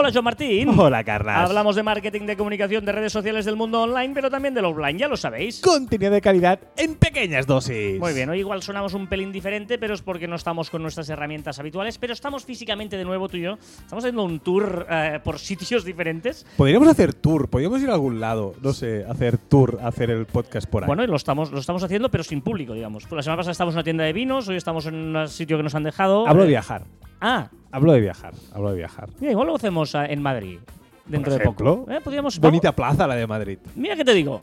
[0.00, 0.68] Hola, Joan Martín.
[0.78, 1.50] Hola, Carlas.
[1.50, 4.96] Hablamos de marketing, de comunicación, de redes sociales del mundo online, pero también del offline,
[4.96, 5.60] ya lo sabéis.
[5.60, 8.00] Contenido de calidad en pequeñas dosis.
[8.00, 11.10] Muy bien, hoy igual sonamos un pelín diferente, pero es porque no estamos con nuestras
[11.10, 13.58] herramientas habituales, pero estamos físicamente de nuevo tú y yo.
[13.60, 16.46] Estamos haciendo un tour eh, por sitios diferentes.
[16.56, 20.66] Podríamos hacer tour, podríamos ir a algún lado, no sé, hacer tour, hacer el podcast
[20.66, 20.86] por ahí.
[20.86, 23.04] Bueno, y lo estamos, lo estamos haciendo, pero sin público, digamos.
[23.12, 25.62] La semana pasada estábamos en una tienda de vinos, hoy estamos en un sitio que
[25.62, 26.26] nos han dejado.
[26.26, 26.84] Hablo de Eh, viajar.
[27.20, 28.34] Ah, Hablo de viajar.
[28.52, 29.08] Hablo de viajar.
[29.20, 30.58] mira, igual lo hacemos en Madrid.
[31.06, 31.90] Dentro de ejemplo, poco.
[31.92, 33.58] Eh, podríamos, Bonita plaza la de Madrid.
[33.74, 34.40] Mira que te digo.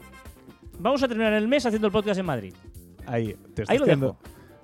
[0.79, 2.53] Vamos a terminar el mes haciendo el podcast en Madrid.
[3.05, 4.17] Ahí, te Ahí lo estoy dejo.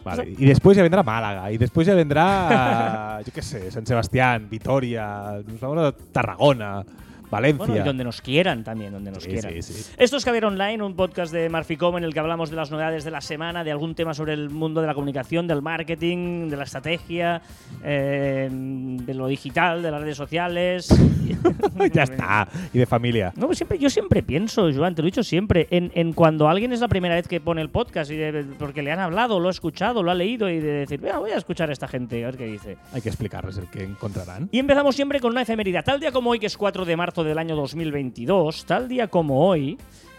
[0.03, 4.49] Vale, y después ya vendrá Málaga, y después ya vendrá, yo qué sé, San Sebastián,
[4.49, 6.83] Vitoria, nos vamos a Tarragona,
[7.33, 7.65] Valencia.
[7.67, 9.53] Bueno, y donde nos quieran también, donde nos Sí, quieran.
[9.61, 9.91] sí, sí.
[9.97, 13.03] Esto es Caviar Online, un podcast de Marficom en el que hablamos de las novedades
[13.03, 16.57] de la semana, de algún tema sobre el mundo de la comunicación, del marketing, de
[16.57, 17.41] la estrategia,
[17.83, 20.87] eh, de lo digital, de las redes sociales.
[21.93, 22.47] ya está.
[22.73, 23.33] Y de familia.
[23.35, 26.47] No, pues siempre, yo siempre pienso, Joan, te lo he dicho siempre, en, en cuando
[26.49, 29.39] alguien es la primera vez que pone el podcast y de- porque le han hablado,
[29.39, 31.87] lo ha escuchado, lo ha leído y de decir, "Venga, voy a escuchar a esta
[31.87, 32.77] gente, a ver qué dice.
[32.93, 34.49] Hay que explicarles el que encontrarán.
[34.51, 35.81] Y empezamos siempre con una efeméride.
[35.83, 39.47] Tal día como hoy, que es 4 de marzo del año 2022, tal día como
[39.47, 39.77] hoy,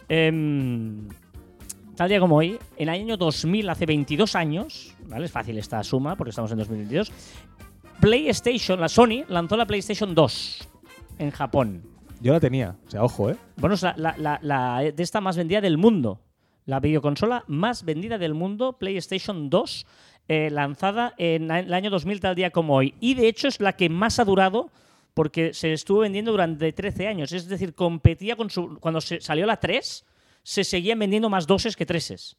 [0.08, 1.08] em,
[1.96, 5.26] tal día como hoy, en el año 2000, hace 22 años, ¿vale?
[5.26, 7.12] Es fácil esta suma porque estamos en 2022,
[8.00, 10.68] PlayStation, la Sony, lanzó la PlayStation 2
[11.18, 11.82] en Japón.
[12.20, 13.36] Yo la tenía, o sea, ojo, ¿eh?
[13.56, 16.20] Bueno, es la, la- la- la de esta más vendida del mundo.
[16.66, 19.86] La videoconsola más vendida del mundo, PlayStation 2,
[20.28, 22.94] eh, lanzada en el año 2000 tal día como hoy.
[23.00, 24.70] Y de hecho es la que más ha durado
[25.14, 27.32] porque se estuvo vendiendo durante 13 años.
[27.32, 28.78] Es decir, competía con su...
[28.80, 30.04] Cuando se salió la 3,
[30.42, 32.36] se seguían vendiendo más doses que treses.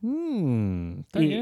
[0.00, 1.32] Mm, Y,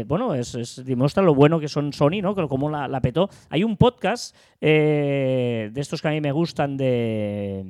[0.00, 0.04] ¿eh?
[0.06, 2.34] bueno, es, es- demuestra lo bueno que son Sony, ¿no?
[2.48, 3.30] Como la, la petó.
[3.48, 7.64] Hay un podcast eh, de estos que a mí me gustan de.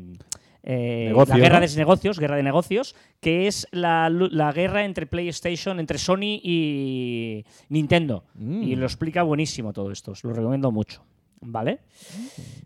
[0.65, 1.67] eh, Negocio, la guerra ¿no?
[1.69, 7.45] de negocios, guerra de negocios, que es la, la guerra entre PlayStation, entre Sony y
[7.69, 8.25] Nintendo.
[8.35, 8.63] Mm.
[8.65, 11.05] Y lo explica buenísimo todo esto, os lo recomiendo mucho.
[11.41, 11.81] ¿Vale?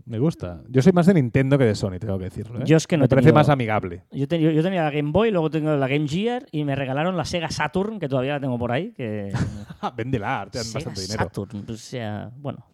[0.07, 0.63] Me gusta.
[0.69, 2.61] Yo soy más de Nintendo que de Sony, tengo que decirlo.
[2.61, 2.65] ¿eh?
[2.67, 4.05] Yo es que no Me parece más amigable.
[4.11, 7.17] Yo, te- yo- tenía la Game Boy, luego tengo la Game Gear y me regalaron
[7.17, 9.31] la Sega Saturn, que todavía la tengo por ahí, que
[9.97, 11.25] Véndela, te dan Sega bastante dinero.
[11.25, 12.67] Saturn, o sea, bueno.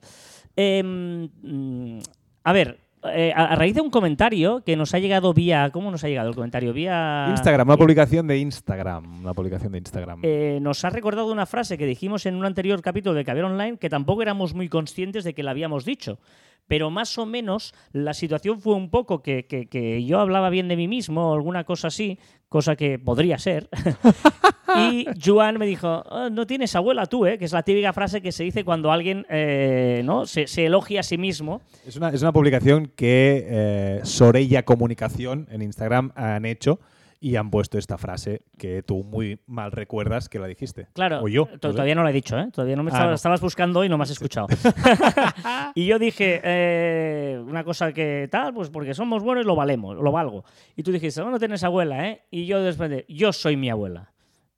[0.56, 1.98] Em, mm,
[2.44, 2.78] a ver,
[3.12, 5.70] eh, a, a raíz de un comentario que nos ha llegado vía.
[5.72, 6.72] ¿Cómo nos ha llegado el comentario?
[6.72, 7.26] Vía.
[7.30, 9.20] Instagram, una publicación de Instagram.
[9.20, 10.20] Una publicación de Instagram.
[10.22, 13.78] Eh, nos ha recordado una frase que dijimos en un anterior capítulo de Caber Online
[13.78, 16.18] que tampoco éramos muy conscientes de que la habíamos dicho.
[16.66, 20.68] Pero más o menos la situación fue un poco que, que- que yo hablaba bien
[20.68, 23.68] de mí mismo o alguna cosa así, cosa que podría ser.
[24.76, 27.38] y Joan me dijo, "Ah, no tienes abuela tú, ¿eh?
[27.38, 30.26] que es la típica frase que se dice cuando alguien eh, ¿no?
[30.26, 31.60] se, se elogia a sí mismo.
[31.86, 36.80] Es una, es una publicación que eh, Sorella Comunicación en Instagram han hecho
[37.20, 40.86] y han puesto esta frase que tú muy mal recuerdas que la dijiste.
[40.92, 41.46] Claro, O yo.
[41.50, 41.58] sé.
[41.58, 42.48] todavía no lo he dicho, ¿eh?
[42.52, 43.14] Todavía no me Ah, estaba- no.
[43.16, 44.46] estabas buscando y no me has escuchado.
[45.74, 50.12] y yo dije, eh, una cosa que tal, pues porque somos buenos lo valemos, lo
[50.12, 50.44] valgo.
[50.76, 52.22] Y tú dijiste, no, no tienes abuela, ¿eh?
[52.30, 54.12] Y yo después de, yo soy mi abuela,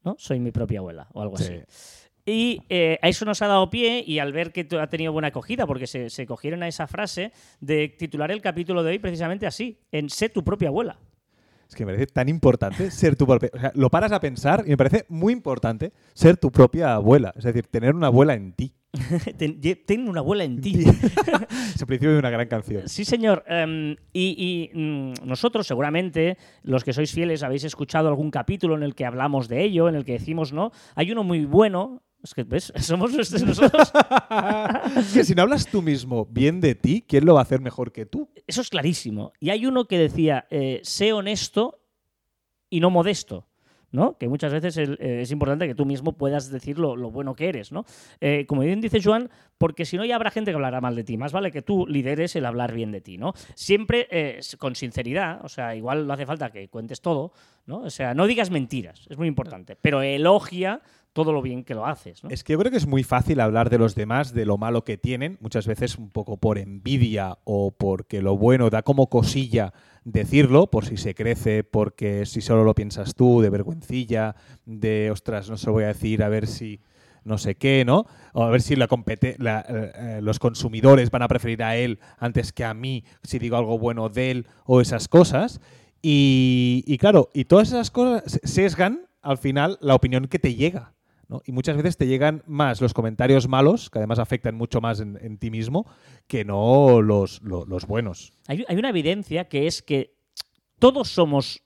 [0.05, 0.17] ¿no?
[0.19, 1.45] Soy mi propia abuela o algo Sí.
[1.45, 2.01] así.
[2.27, 5.29] Y eh, a eso nos ha dado pie y al ver que ha tenido buena
[5.29, 9.47] acogida, porque se, se cogieron a esa frase de titular el capítulo de hoy precisamente
[9.47, 10.99] así, en sé tu propia abuela.
[11.71, 13.49] Es que me parece tan importante ser tu propia.
[13.55, 17.33] O sea, lo paras a pensar y me parece muy importante ser tu propia abuela.
[17.37, 18.75] Es decir, tener una abuela en ti.
[19.39, 20.81] Ten- una abuela en ti.
[20.85, 22.89] es el principio de una gran canción.
[22.89, 23.45] Sí, señor.
[23.47, 28.83] Em, y y, mm, nosotros, seguramente, los que sois fieles, habéis escuchado algún capítulo en
[28.83, 30.73] el que hablamos de ello, en el que decimos, ¿no?
[30.97, 32.03] Hay uno muy bueno.
[32.23, 32.73] Es que, ¿ves?
[32.81, 33.93] Somos nosotros.
[35.15, 37.93] que si no hablas tú mismo bien de ti, ¿quién lo va a hacer mejor
[37.93, 38.29] que tú?
[38.47, 39.33] Eso es clarísimo.
[39.41, 41.81] Y hay uno que decía, eh, sé honesto
[42.69, 43.47] y no modesto.
[43.93, 44.17] ¿no?
[44.19, 47.35] Que muchas veces el- eh, es importante que tú mismo puedas decir lo, lo bueno
[47.35, 47.85] que eres, ¿no?
[48.21, 49.29] Eh, como bien dice Joan,
[49.59, 51.17] porque si no ya habrá gente que hablará mal de ti.
[51.17, 53.33] Más vale que tú lideres el hablar bien de ti, ¿no?
[53.57, 57.33] Siempre eh, con sinceridad, o sea, igual no hace falta que cuentes todo,
[57.67, 57.79] ¿no?
[57.79, 61.87] O sea, no digas mentiras, es muy importante, pero elogia todo lo bien que lo
[61.87, 62.31] haces, ¿no?
[62.31, 64.85] Es que yo creo que es muy fácil hablar de los demás, de lo malo
[64.85, 69.73] que tienen, muchas veces un poco por envidia o porque lo bueno da como cosilla
[70.05, 74.35] decirlo, por si se crece, porque si solo lo piensas tú, de vergüencilla,
[74.65, 76.81] de, ostras, no se lo voy a decir, a ver si
[77.23, 78.07] no sé qué, ¿no?
[78.33, 78.89] O a ver si la
[79.39, 83.39] la, eh, eh, los consumidores van a preferir a él antes que a mí si
[83.39, 85.61] digo algo bueno de él o esas cosas.
[86.01, 90.55] Y, y claro, y todas esas cosas se- sesgan al final la opinión que te
[90.55, 90.95] llega.
[91.31, 91.41] ¿No?
[91.47, 95.19] Y muchas veces te llegan más los comentarios malos, que además afectan mucho más en,
[95.23, 95.87] en ti mismo,
[96.27, 98.33] que no los, lo- los buenos.
[98.49, 100.17] Hay, hay una evidencia que es que
[100.79, 101.63] todos somos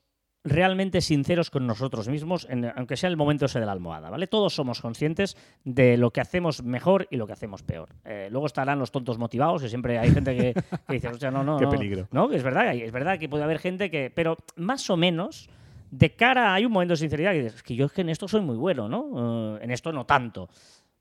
[0.47, 4.27] realmente sinceros con nosotros mismos, en- aunque sea el momento ese de la almohada, ¿vale?
[4.27, 7.89] Todos somos conscientes de lo que hacemos mejor y lo que hacemos peor.
[8.05, 10.53] Eh, luego estarán los tontos motivados, que siempre hay gente que,
[10.87, 11.71] que dice, hostia, no, no, Qué no".
[11.71, 12.09] peligro.
[12.13, 14.11] No, es verdad, es verdad que puede haber gente que...
[14.15, 15.49] Pero más o menos,
[15.97, 18.09] de cara, hay un momento de sinceridad que dices, "Es que yo es que en
[18.09, 19.57] esto soy muy bueno, ¿no?
[19.59, 20.49] Eh, en esto no tanto.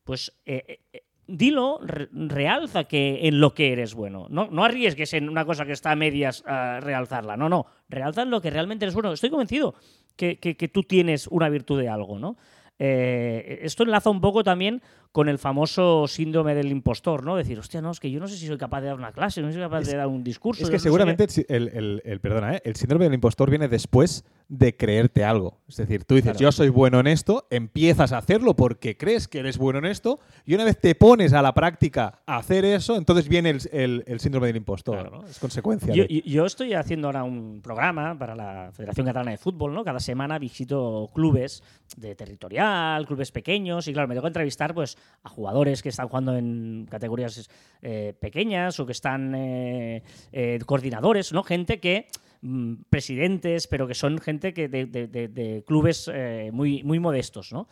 [0.03, 4.27] Pues eh, eh, dilo, re- realza que en lo que eres bueno.
[4.29, 7.35] No, no arriesgues en una cosa que está a medias realzarla.
[7.37, 7.65] No, no.
[7.89, 9.11] Realza en lo que realmente eres bueno.
[9.13, 9.73] Estoy convencido
[10.15, 12.37] que, que- tú tienes una virtud de algo, ¿no?
[12.77, 14.81] Esto enlaza un poco también
[15.13, 17.35] con el famoso síndrome del impostor, ¿no?
[17.37, 19.41] Decir, hostia, no, es que yo no sé si soy capaz de dar una clase,
[19.41, 20.63] no soy capaz Es- de dar un discurso.
[20.63, 21.23] Es que no seguramente qué".
[21.25, 22.61] el, si- el- el- el- perdona, ¿eh?
[22.65, 25.59] el síndrome del impostor viene después de creerte algo.
[25.69, 26.39] Es decir, tú dices, Claro.
[26.39, 30.19] yo soy bueno en esto, empiezas a hacerlo porque crees que eres bueno en esto,
[30.45, 34.03] y una vez te pones a la práctica a hacer eso, entonces viene el, el-
[34.07, 34.99] el síndrome del impostor.
[34.99, 35.21] Claro.
[35.21, 35.27] ¿no?
[35.27, 35.93] Es consecuencia.
[35.93, 39.83] Yo, de- yo estoy haciendo ahora un programa para la Federación Catalana de Fútbol, ¿no?
[39.83, 41.63] Cada semana visito clubes
[41.97, 46.07] de territorial, clubes pequeños, y claro, me tengo que entrevistar pues, a jugadores que están
[46.09, 47.49] jugando en categorías
[47.81, 51.43] eh, pequeñas o que están eh, eh, coordinadores, ¿no?
[51.43, 52.07] Gente que
[52.41, 56.11] mm, presidentes, pero que son gente que de, de- clubes
[56.51, 57.67] muy, muy modestos, ¿no?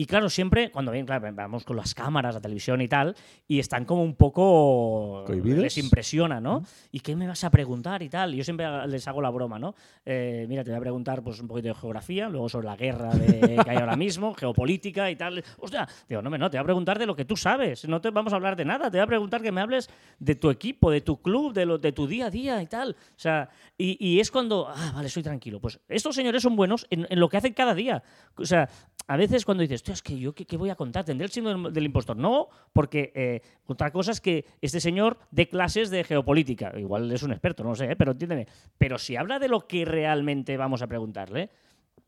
[0.00, 3.14] Y claro, siempre, cuando ven, claro, vamos con las cámaras, la televisión y tal,
[3.46, 5.24] y están como un poco.
[5.26, 5.58] ¿Cohibidos?
[5.60, 6.62] Les impresiona, ¿no?
[6.90, 8.32] ¿Y qué me vas a preguntar y tal?
[8.32, 9.74] Y yo siempre les hago la broma, ¿no?
[10.06, 13.10] Eh, mira, te voy a preguntar pues, un poquito de geografía, luego sobre la guerra
[13.10, 15.44] de- que hay ahora mismo, geopolítica y tal.
[15.58, 18.00] Hostia, digo, no, me- no, te voy a preguntar de lo que tú sabes, no
[18.00, 20.48] te vamos a hablar de nada, te voy a preguntar que me hables de tu
[20.48, 22.92] equipo, de tu club, de, lo, de tu día a día y tal.
[22.92, 25.60] O sea, y, y es cuando, ah, vale, estoy tranquilo.
[25.60, 28.02] Pues estos señores son buenos en, en lo que hacen cada día.
[28.36, 28.66] O sea,
[29.12, 31.32] a veces cuando dices, "Hostia, es que yo qué, qué voy a contar, tendré el
[31.32, 32.16] síndrome del, impostor.
[32.16, 36.72] No, porque eh, otra cosa es que este señor dé clases de geopolítica.
[36.78, 37.96] Igual es un experto, no sé, ¿eh?
[37.96, 38.46] pero entiéndeme.
[38.78, 41.50] Pero si habla de lo que realmente vamos a preguntarle,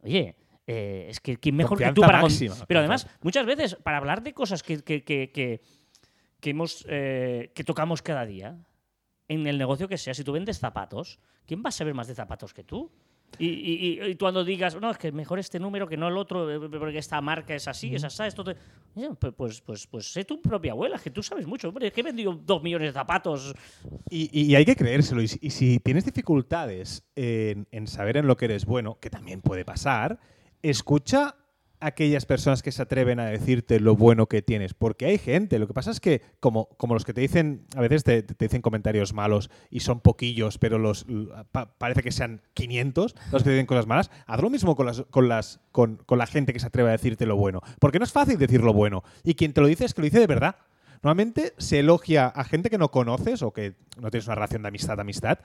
[0.05, 0.37] oye.
[0.69, 3.25] eh, es que quién mejor que tú Confianza para máxima, pero además confianza.
[3.25, 5.61] muchas veces para hablar de cosas que, que, que, que-
[6.51, 8.57] hemos que tocamos cada día
[9.27, 12.15] en el negocio que sea si tú vendes zapatos quién va a saber más de
[12.15, 12.93] zapatos que tú
[13.39, 16.51] y, y- y- cuando digas, no, es que mejor este número que no el otro,
[16.51, 18.57] eh, porque esta marca es así, es así, esto te...
[19.37, 21.69] Pues, pues, pues, sé tu propia abuela, que tú sabes mucho.
[21.69, 23.55] Hombre, es que he vendido dos millones de zapatos.
[24.11, 25.23] Y, hay que creérselo.
[25.23, 29.65] Y si, tienes dificultades en, en saber en lo que eres bueno, que también puede
[29.65, 30.19] pasar,
[30.63, 31.37] escucha
[31.83, 34.73] aquellas personas que se atreven a decirte lo bueno que tienes.
[34.75, 35.59] Porque hay gente.
[35.59, 38.63] Lo que pasa es que, como, como los que te dicen, a veces te, dicen
[38.63, 41.07] comentarios malos y son poquillos, pero los
[41.79, 45.03] parece que sean 500 los que te dicen cosas malas, haz lo mismo con, las,
[45.11, 47.61] con, las, con, con la gente que se atreve a decirte lo bueno.
[47.79, 49.03] Porque no es fácil decir lo bueno.
[49.25, 50.57] Y quien te lo dice es que lo dice de verdad.
[51.03, 54.69] Normalmente se elogia a gente que no conoces o que no tienes una relación de
[54.69, 55.41] amistad-amistad.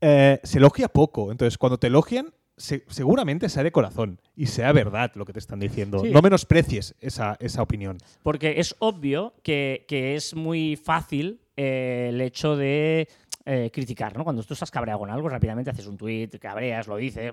[0.00, 1.32] eh, se elogia poco.
[1.32, 5.38] Entonces, cuando te elogian, se- seguramente sea de corazón y sea verdad lo que te
[5.38, 6.00] están diciendo.
[6.00, 6.10] Sí.
[6.10, 7.98] No menosprecies esa, esa opinión.
[8.22, 13.08] Porque es obvio que, que es muy fácil eh, el hecho de
[13.48, 14.24] eh, criticar, ¿no?
[14.24, 17.32] Cuando tú estás cabreado con algo, rápidamente haces un tweet, cabreas, lo dices,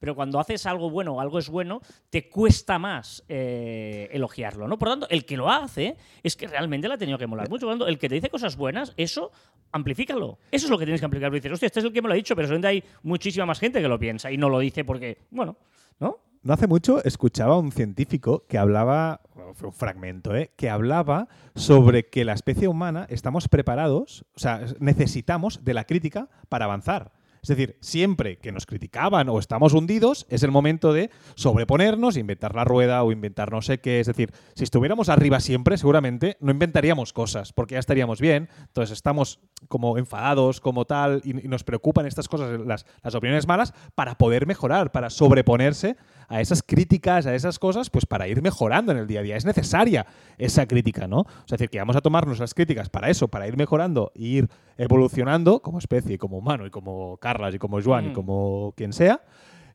[0.00, 1.80] pero cuando haces algo bueno o algo es bueno,
[2.10, 4.76] te cuesta más eh, elogiarlo, ¿no?
[4.76, 7.48] Por lo tanto, el que lo hace es que realmente le ha tenido que molar
[7.48, 7.66] mucho.
[7.66, 9.30] Por lo tanto, el que te dice cosas buenas, eso,
[9.70, 10.40] amplifícalo.
[10.50, 11.30] Eso es lo que tienes que amplificar.
[11.30, 13.60] Dices, hostia, este es el que me lo ha dicho, pero seguramente hay muchísima más
[13.60, 15.56] gente que lo piensa y no lo dice porque, bueno,
[16.00, 16.31] ¿no?
[16.44, 19.20] No hace mucho escuchaba a un científico que hablaba,
[19.54, 20.50] fue un fragmento, ¿eh?
[20.56, 26.28] que hablaba sobre que la especie humana estamos preparados, o sea, necesitamos de la crítica
[26.48, 27.12] para avanzar.
[27.42, 32.54] Es decir, siempre que nos criticaban o estamos hundidos, es el momento de sobreponernos, inventar
[32.54, 33.98] la rueda o inventar no sé qué.
[33.98, 38.48] Es decir, si estuviéramos arriba siempre, seguramente no inventaríamos cosas, porque ya estaríamos bien.
[38.60, 43.48] Entonces estamos como enfadados, como tal, y, y nos preocupan estas cosas, las, las opiniones
[43.48, 45.96] malas, para poder mejorar, para sobreponerse
[46.32, 49.36] a esas críticas, a esas cosas, pues para ir mejorando en el día a día.
[49.36, 50.06] Es necesaria
[50.38, 51.20] esa crítica, ¿no?
[51.20, 54.10] O sea, es decir, que vamos a tomarnos las críticas para eso, para ir mejorando
[54.14, 54.48] e ir
[54.78, 58.12] evolucionando como especie, como humano, y como Carlas, y como Joan, y Mm.
[58.14, 59.20] como quien sea,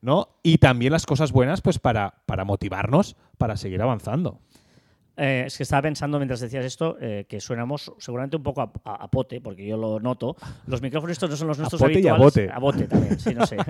[0.02, 0.30] ¿no?
[0.44, 4.40] Y también las cosas buenas, pues para, para motivarnos para seguir avanzando.
[5.18, 8.72] Eh, es que estaba pensando mientras decías esto eh, que suenamos seguramente un poco a,
[8.84, 10.36] a- a pote, porque yo lo noto.
[10.68, 12.20] Los micrófonos estos no son los nuestros pote y a habituales.
[12.36, 12.50] bote.
[12.54, 13.58] A bote también, sí, no sé.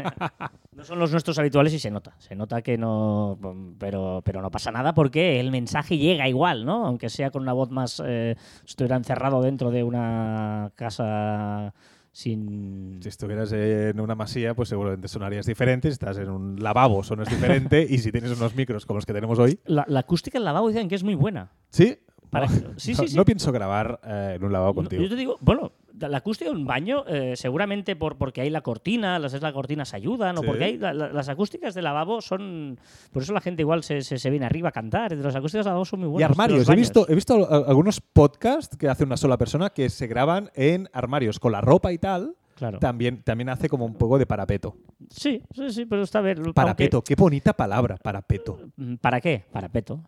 [0.77, 2.13] No son los nuestros habituales y se nota.
[2.19, 3.39] Se nota que no.
[3.79, 6.85] Pero, pero no pasa nada porque el mensaje llega igual, ¿no?
[6.85, 7.99] Aunque sea con una voz más.
[8.05, 11.73] Eh, estuviera encerrado dentro de una casa
[12.17, 12.99] sin...
[12.99, 15.89] Si estuvieras en una masía, pues seguramente sonarías diferente.
[15.89, 17.85] Si estás en un lavabo, sonas diferente.
[17.87, 19.59] y si tienes unos micros como los que tenemos hoy.
[19.65, 21.51] La, la acústica del lavabo dicen que es muy buena.
[21.69, 21.99] Sí.
[22.29, 23.15] Para- No, sí, no- sí, sí.
[23.15, 25.01] no pienso grabar eh, en un lavabo contigo.
[25.03, 28.61] Yo te digo, bueno, la acústica de un baño, eh, seguramente por, porque hay la
[28.61, 32.79] cortina, las las cortinas ayudan, o porque hay la- la- las acústicas de lavabo son.
[33.11, 35.13] Por eso la gente igual se, se, se viene arriba a cantar.
[35.15, 36.29] Las acústicas de lavabo son muy Y buenas.
[36.29, 36.69] de armarios.
[36.69, 40.87] He visto, he visto algunos podcasts que hace una sola persona que se graban en
[40.93, 42.35] armarios con la ropa y tal
[42.79, 44.75] también, también hace como un poco de parapeto.
[45.09, 46.53] Sí, sí, sí, pero está bien.
[46.53, 48.59] Parapeto, qué bonita palabra, parapeto.
[48.99, 49.43] ¿Para qué?
[49.51, 50.01] Parapeto.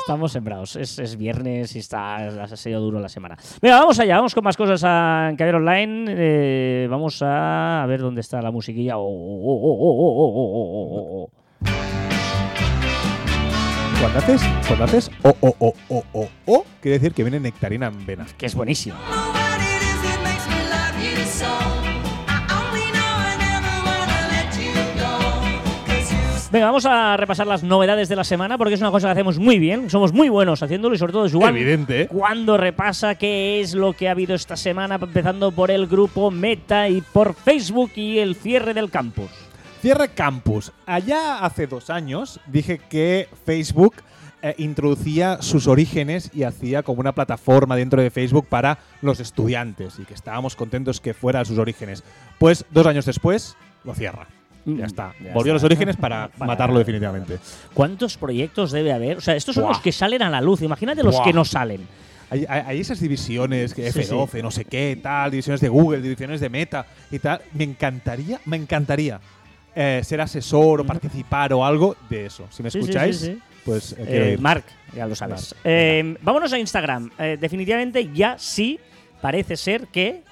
[0.00, 0.76] Estamos sembrados.
[0.76, 3.36] Es, es, viernes y está, ha sido duro la semana.
[3.60, 6.86] Venga, vamos allá, vamos con más cosas a Caber Online.
[6.88, 8.98] Vamos a, ver dónde está la musiquilla.
[8.98, 9.66] Oh, oh,
[11.24, 11.30] oh,
[14.00, 17.86] cuando haces, cuando haces o, o, o, o, o, o, quiere decir que viene nectarina
[17.88, 18.26] en vena.
[18.36, 18.96] Que es buenísimo.
[26.56, 29.38] Venga, vamos a repasar las novedades de la semana porque es una cosa que hacemos
[29.38, 29.90] muy bien.
[29.90, 31.54] Somos muy buenos haciéndolo y sobre todo Juan.
[31.54, 32.06] Evidente, ¿eh?
[32.08, 36.88] Cuando repasa qué es lo que ha habido esta semana, empezando por el grupo Meta
[36.88, 39.28] y por Facebook y el cierre del campus.
[39.82, 40.72] Cierre Campus.
[40.86, 43.96] Allá hace dos años dije que Facebook
[44.40, 49.98] eh, introducía sus orígenes y hacía como una plataforma dentro de Facebook para los estudiantes
[49.98, 52.02] y que estábamos contentos que fuera sus orígenes.
[52.38, 54.26] Pues dos años después lo cierra.
[54.66, 55.14] Mm, Ya está.
[55.24, 55.66] ya Volvió a los está.
[55.66, 57.38] orígenes para, Para- matarlo definitivamente.
[57.72, 59.16] ¿Cuántos proyectos debe haber?
[59.16, 59.72] O sea, estos son Buah.
[59.74, 60.60] los que salen a la luz.
[60.62, 61.24] Imagínate los Buah.
[61.24, 61.86] que no salen.
[62.28, 66.48] Hay, esas divisiones, que Sí, F12, no sé qué, tal, divisiones de Google, divisiones de
[66.50, 67.40] Meta y tal.
[67.54, 69.20] Me encantaría, me encantaría
[69.76, 72.46] eh, ser asesor o participar o algo de eso.
[72.50, 73.30] Si me Sí, escucháis,
[73.64, 74.40] pues eh, Eh, ir.
[74.40, 75.54] Marc, ya lo sabes.
[76.22, 77.10] Vámonos a Instagram.
[77.38, 78.80] Definitivamente ya sí
[79.20, 80.24] parece ser que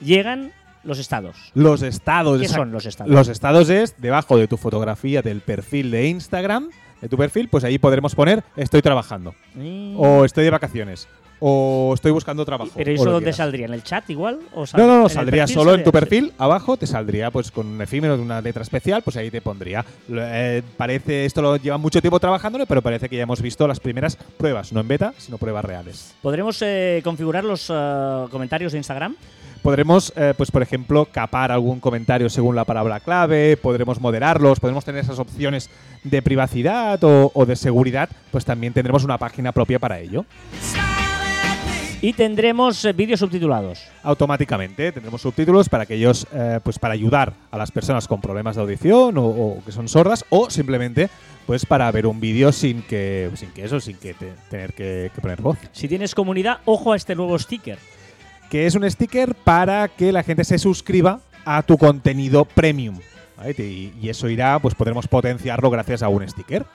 [0.00, 0.52] llegan
[0.84, 1.36] los estados.
[1.54, 2.40] Los estados.
[2.40, 3.12] ¿Qué son los estados?
[3.12, 6.70] Los estados es debajo de tu fotografía del perfil de Instagram,
[7.00, 9.94] de tu perfil, pues ahí podremos poner estoy trabajando, Mm.
[9.98, 11.08] o estoy de vacaciones,
[11.42, 12.70] o estoy buscando trabajo.
[12.76, 13.36] ¿Pero eso dónde quieras.
[13.36, 13.64] saldría?
[13.66, 14.38] ¿En el chat igual?
[14.54, 17.66] ¿O No, no, no, saldría perfil solo en tu perfil, abajo te saldría pues con
[17.66, 19.82] un efímero de una letra especial, pues ahí te pondría.
[20.10, 23.80] Eh, parece, esto lo lleva mucho tiempo trabajándolo, pero parece que ya hemos visto las
[23.80, 26.14] primeras pruebas, no en beta, sino pruebas reales.
[26.20, 29.16] ¿Podremos eh, configurar los eh, comentarios de Instagram?
[29.62, 34.84] Podremos, eh, pues por ejemplo, capar algún comentario según la palabra clave, podremos moderarlos, podremos
[34.84, 35.68] tener esas opciones
[36.02, 40.24] de privacidad o, o de seguridad, pues también tendremos una página propia para ello.
[42.02, 43.82] Y tendremos eh, vídeos subtitulados.
[44.02, 48.62] Automáticamente tendremos subtítulos para aquellos, eh, pues para ayudar a las personas con problemas de
[48.62, 51.10] audición o, o que son sordas o simplemente
[51.46, 55.10] pues para ver un vídeo sin que, sin que eso, sin que te- tener que,
[55.14, 55.58] que poner voz.
[55.72, 57.76] Si tienes comunidad, ojo a este nuevo sticker.
[58.50, 62.98] Que es un sticker para que la gente se suscriba a tu contenido premium.
[63.36, 63.54] ¿vale?
[63.56, 66.66] Y, y eso irá, pues podremos potenciarlo gracias a un sticker.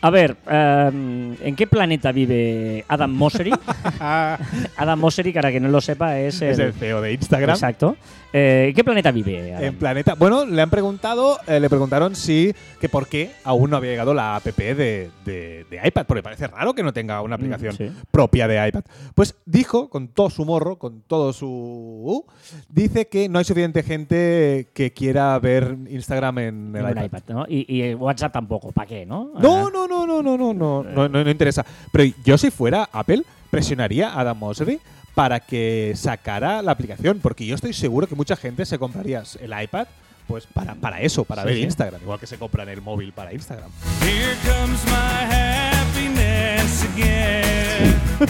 [0.00, 3.50] A ver, em, ¿en qué planeta vive Adam Mosseri?
[4.00, 7.50] Adam Mosseri, para que no lo sepa, es el, es el CEO de Instagram.
[7.50, 7.96] Exacto.
[8.32, 9.64] Eh, ¿En qué planeta vive Adam?
[9.64, 10.14] En planeta.
[10.14, 14.12] Bueno, le han preguntado, eh, le preguntaron si que por qué aún no había llegado
[14.12, 17.76] la app de, de- de iPad, porque parece raro que no tenga una aplicación Mm,
[17.78, 17.90] sí.
[18.10, 18.82] propia de iPad.
[19.14, 22.24] Pues dijo, con todo su morro, con todo su.
[22.68, 27.04] dice que no hay suficiente gente que quiera ver Instagram en el iPad.
[27.04, 27.46] iPad, ¿no?
[27.48, 29.30] Y, y WhatsApp tampoco, ¿para qué, no?
[29.40, 31.64] No, no, no, no, no, no, no, no, no, no interesa.
[31.92, 34.78] Pero yo si fuera Apple, presionaría a Adam Mosseri
[35.18, 39.52] para que sacara la aplicación, porque yo estoy seguro que mucha gente se compraría el
[39.64, 39.88] iPad
[40.28, 41.62] pues para, para eso, para Sí, ver sí.
[41.64, 43.68] Instagram, igual que se compran el móvil para Instagram.
[44.00, 47.96] Here comes my happiness again.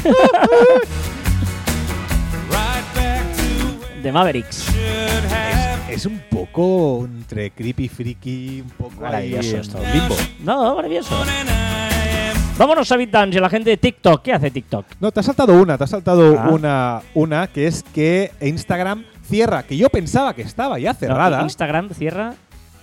[2.49, 4.65] right back to De Mavericks.
[5.91, 9.79] Es un poco entre creepy, freaky, un poco ahí Maravilloso esto.
[9.93, 10.17] limbo.
[10.41, 11.15] No, maravilloso.
[12.59, 14.21] Vámonos a BitDance y la gente de TikTok.
[14.23, 14.85] ¿Qué hace TikTok?
[15.01, 16.49] No, te has saltado una, te has saltado Ah.
[16.51, 21.39] una, una que es que Instagram cierra, que yo pensaba que estaba ya cerrada.
[21.39, 22.35] No, Instagram cierra.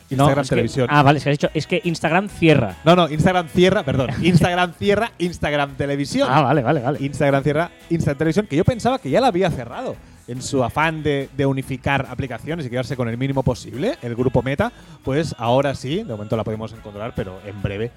[0.09, 0.87] Instagram que- Televisión.
[0.89, 1.49] ah, vale, es que has dicho.
[1.53, 2.77] Es que Instagram cierra.
[2.85, 4.11] No, no, Instagram cierra, perdón.
[4.21, 6.29] Instagram cierra, Instagram Televisión.
[6.31, 6.99] Ah, vale, vale, vale.
[7.01, 9.95] Instagram cierra, Instagram Televisión, que yo pensaba que ya la había cerrado.
[10.27, 14.41] En su afán de, de unificar aplicaciones y quedarse con el mínimo posible, el grupo
[14.41, 14.71] Meta,
[15.03, 17.91] pues ahora sí, de momento la podemos encontrar, pero en breve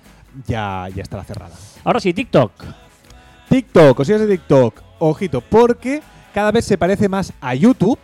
[0.46, 1.54] ya, ya estará cerrada.
[1.84, 2.52] Ahora sí, TikTok.
[3.48, 6.02] TikTok, cosillas de TikTok, ojito, porque
[6.34, 7.98] cada vez se parece más a YouTube,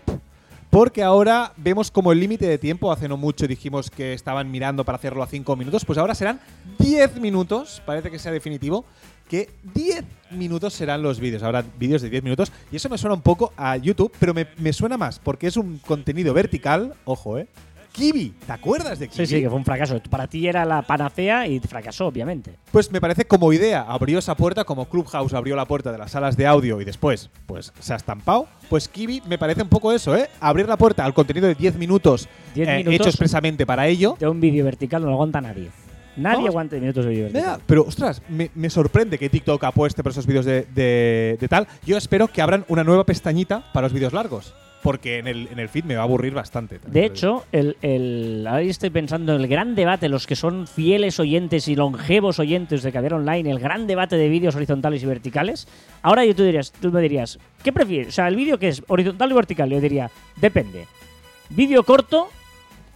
[0.70, 4.84] Porque ahora vemos como el límite de tiempo, hace no mucho dijimos que estaban mirando
[4.84, 6.40] para hacerlo a 5 minutos, pues ahora serán
[6.80, 8.84] 10 minutos, parece que sea definitivo,
[9.28, 11.44] que 10 minutos serán los vídeos.
[11.44, 12.50] Ahora vídeos de 10 minutos.
[12.72, 15.56] Y eso me suena un poco a YouTube, pero me, me suena más porque es
[15.56, 16.94] un contenido vertical.
[17.04, 17.46] Ojo, ¿eh?
[17.94, 19.24] Kiwi, ¿te acuerdas de Kiwi?
[19.24, 20.00] Sí, sí, que fue un fracaso.
[20.10, 22.56] Para ti era la panacea y fracasó, obviamente.
[22.72, 26.10] Pues me parece como idea, abrió esa puerta, como Clubhouse abrió la puerta de las
[26.10, 28.48] salas de audio y después, pues se ha estampado.
[28.68, 30.28] Pues Kiwi me parece un poco eso, ¿eh?
[30.40, 32.94] Abrir la puerta al contenido de 10 minutos, 10 eh, minutos.
[32.94, 34.16] hecho expresamente para ello.
[34.18, 35.70] De un vídeo vertical no lo aguanta nadie.
[36.16, 36.48] Nadie Vamos.
[36.50, 37.60] aguanta 10 minutos de vídeo vertical.
[37.64, 41.68] Pero ostras, me, me sorprende que TikTok apueste por esos vídeos de, de- de tal.
[41.86, 44.52] Yo espero que abran una nueva pestañita para los vídeos largos.
[44.84, 46.78] Porque en el, en el feed me va a aburrir bastante.
[46.86, 51.18] De hecho, el, el, ahora estoy pensando en el gran debate, los que son fieles
[51.18, 55.66] oyentes y longevos oyentes de Caviar Online, el gran debate de vídeos horizontales y verticales.
[56.02, 58.08] Ahora yo tú, dirías, tú me dirías, ¿qué prefieres?
[58.08, 60.86] O sea, el vídeo que es horizontal o vertical, yo diría, depende.
[61.48, 62.28] Vídeo corto,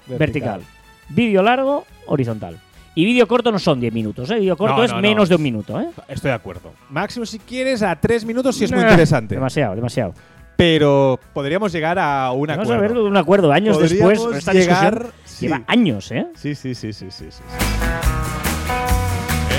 [0.06, 0.60] vertical.
[1.08, 2.58] Vídeo largo, horizontal.
[2.94, 4.40] Y vídeo corto no son 10 minutos, ¿eh?
[4.40, 5.02] Vídeo corto No, es no, no.
[5.02, 5.88] menos de un minuto, ¿eh?
[6.08, 6.74] Estoy de acuerdo.
[6.90, 9.36] Máximo, si quieres, a tres minutos si es muy interesante.
[9.36, 10.12] Demasiado, demasiado.
[10.58, 12.94] Pero podríamos llegar a un Vamos a acuerdo.
[12.94, 14.38] ver un acuerdo años Podríamos después.
[14.38, 15.46] Esta llegar- sí.
[15.46, 16.26] lleva años, ¿eh?
[16.34, 17.42] Sí, sí, sí, sí, sí, sí.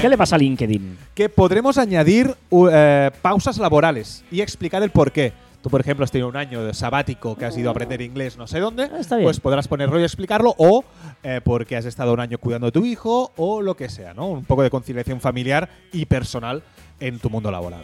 [0.02, 0.98] ¿Qué le pasa a LinkedIn?
[1.14, 5.32] Que podremos añadir u- eh, pausas laborales y explicar el por qué.
[5.62, 8.36] Tú, por ejemplo, has tenido un año de sabático que has ido a aprender inglés
[8.38, 9.26] no sé dónde, Ah, está bien.
[9.26, 10.84] pues podrás ponerlo y explicarlo, o
[11.24, 14.28] eh, porque has estado un año cuidando de tu hijo, o lo que sea, ¿no?
[14.28, 16.62] Un poco de conciliación familiar y personal
[17.00, 17.84] en tu mundo laboral.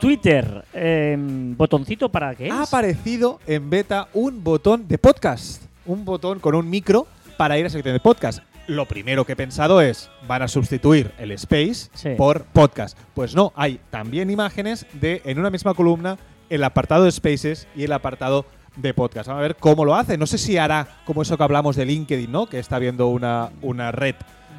[0.00, 1.16] Twitter, eh,
[1.56, 2.52] botoncito para qué es?
[2.52, 7.06] Ha aparecido en beta un botón de podcast, un botón con un micro
[7.36, 8.40] para ir a sección de podcast.
[8.66, 12.10] Lo primero que he pensado es, van a sustituir el space Sí.
[12.16, 12.98] por podcast.
[13.14, 16.18] Pues no, hay también imágenes de, en una misma columna,
[16.48, 18.44] el apartado de spaces y el apartado
[18.76, 19.26] de podcast.
[19.28, 20.16] Vamos a ver cómo lo hace.
[20.18, 22.46] No sé si hará como eso que hablamos de LinkedIn, ¿no?
[22.46, 24.14] Que está viendo una, una red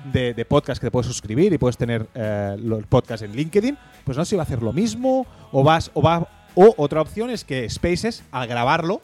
[0.06, 3.78] de, de podcast que te puedes suscribir y puedes tener eh, los podcasts en LinkedIn.
[4.04, 7.02] Pues no sé si va a hacer lo mismo o vas o va o otra
[7.02, 9.00] opción es que Spaces al grabarlo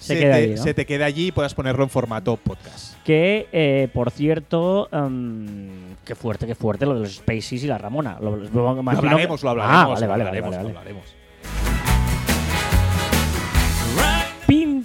[0.00, 0.62] Se se, queda te, allí, ¿no?
[0.62, 2.96] se te quede allí y puedas ponerlo en formato podcast.
[3.04, 5.68] Que, eh, por cierto, em,
[6.04, 8.18] qué fuerte, qué fuerte lo de los Spaces y la Ramona.
[8.20, 10.62] Lo, lo- lo Lo imagino que- hablaremos, lo hablaremos, Ah, vale, lo vale, hablaremos, vale,
[10.62, 10.78] lo vale.
[10.78, 11.14] hablaremos.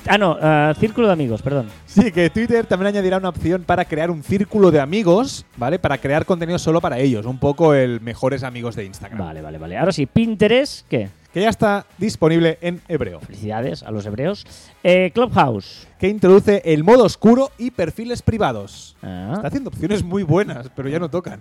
[0.07, 1.67] Ah, no, eh, círculo de amigos, perdón.
[1.85, 5.79] Sí, que Twitter también añadirá una opción para crear un círculo de amigos, ¿vale?
[5.79, 9.19] Para crear contenido solo para ellos, un poco el mejores amigos de Instagram.
[9.19, 9.77] Vale, vale, vale.
[9.77, 11.09] Ahora sí, Pinterest, ¿qué?
[11.33, 13.19] Que ya está disponible en hebreo.
[13.19, 14.45] Felicidades a los hebreos.
[14.83, 15.87] Eh, Clubhouse.
[15.97, 18.95] Que introduce el modo oscuro y perfiles privados.
[19.01, 19.31] Ah.
[19.35, 21.39] Está haciendo opciones muy buenas, pero ya no tocan.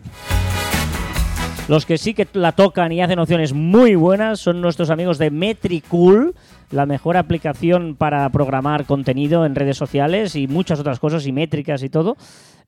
[1.72, 5.30] Los que sí que la tocan y hacen opciones muy buenas son nuestros amigos de
[5.30, 6.34] Metricool,
[6.70, 11.82] la mejor aplicación para programar contenido en redes sociales y muchas otras cosas, y métricas
[11.82, 12.18] y todo.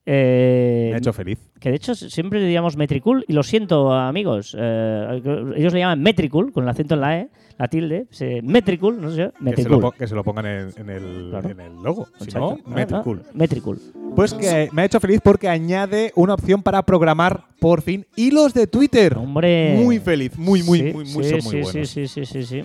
[0.07, 1.37] Eh, Me ha hecho feliz.
[1.59, 4.57] que de hecho siempre le llamamos Metricool, y lo siento, amigos.
[4.57, 5.21] eh,
[5.55, 8.07] ellos le llaman Metricool, con el acento en la E, la tilde.
[8.11, 11.49] se- Metricool, no sé, Que se, lo, que se lo pongan en, en el, Claro.
[11.49, 12.07] en el logo.
[12.19, 12.57] Si Exacto.
[12.65, 13.21] no, Metricool.
[13.23, 13.79] Ah, ah, Metricool.
[14.15, 18.53] Pues que me ha hecho feliz porque añade una opción para programar por fin hilos
[18.53, 19.17] de Twitter.
[19.17, 19.75] Hombre.
[19.77, 21.89] Muy feliz, muy, muy, Sí, muy, muy, sí, son sí, muy buenos.
[21.89, 22.63] Sí, sí, sí, sí.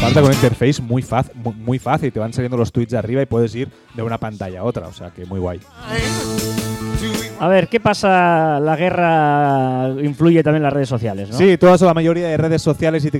[0.00, 2.12] Falta con interface muy, faz- muy, muy fácil.
[2.12, 4.86] Te van saliendo los tweets de arriba y puedes ir de una pantalla a otra.
[4.88, 5.60] O sea que muy guay.
[7.40, 8.58] A ver, ¿qué pasa?
[8.58, 11.36] La guerra influye también en las redes sociales, ¿no?
[11.36, 13.10] Sí, todas o la mayoría de redes sociales y,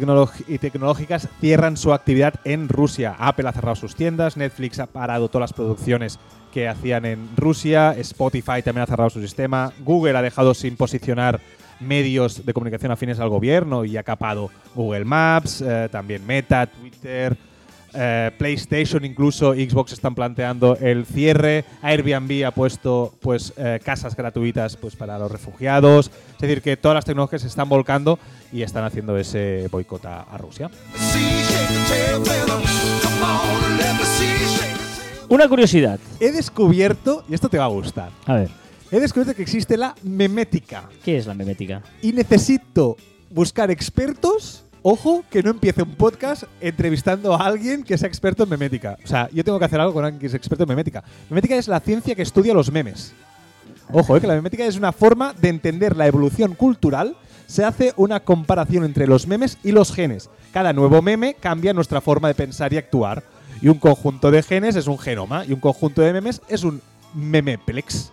[0.58, 3.14] tecnológicas cierran su actividad en Rusia.
[3.18, 6.18] Apple ha cerrado sus tiendas, Netflix ha parado todas las producciones
[6.52, 11.40] que hacían en Rusia, Spotify también ha cerrado su sistema, Google ha dejado sin posicionar
[11.78, 17.36] medios de comunicación afines al gobierno y ha capado Google Maps, eh, también Meta, Twitter,
[18.00, 21.64] eh, PlayStation, incluso Xbox están planteando el cierre.
[21.82, 26.12] Airbnb ha puesto pues eh, casas gratuitas pues para los refugiados.
[26.34, 28.20] Es decir, que todas las tecnologías se están volcando
[28.52, 30.70] y están haciendo ese boicot a, a Rusia.
[35.28, 35.98] Una curiosidad.
[36.20, 38.50] He descubierto, y esto te va a gustar, A ver,
[38.90, 40.88] he descubierto que existe la memética.
[41.04, 41.82] ¿qué es la memética?
[42.00, 42.96] Y necesito
[43.30, 44.64] buscar expertos.
[44.90, 48.96] Ojo, que no empiece un podcast entrevistando a alguien que sea experto en memética.
[49.04, 51.04] O sea, yo tengo que hacer algo con alguien que es experto en memética.
[51.28, 53.12] Memética es la ciencia que estudia los memes.
[53.92, 57.18] Ojo, eh, que la memética es una forma de entender la evolución cultural.
[57.46, 60.30] Se hace una comparación entre los memes y los genes.
[60.54, 63.22] Cada nuevo meme cambia nuestra forma de pensar y actuar.
[63.60, 66.80] Y un conjunto de genes es un genoma y un conjunto de memes es un
[67.12, 68.10] memeplex.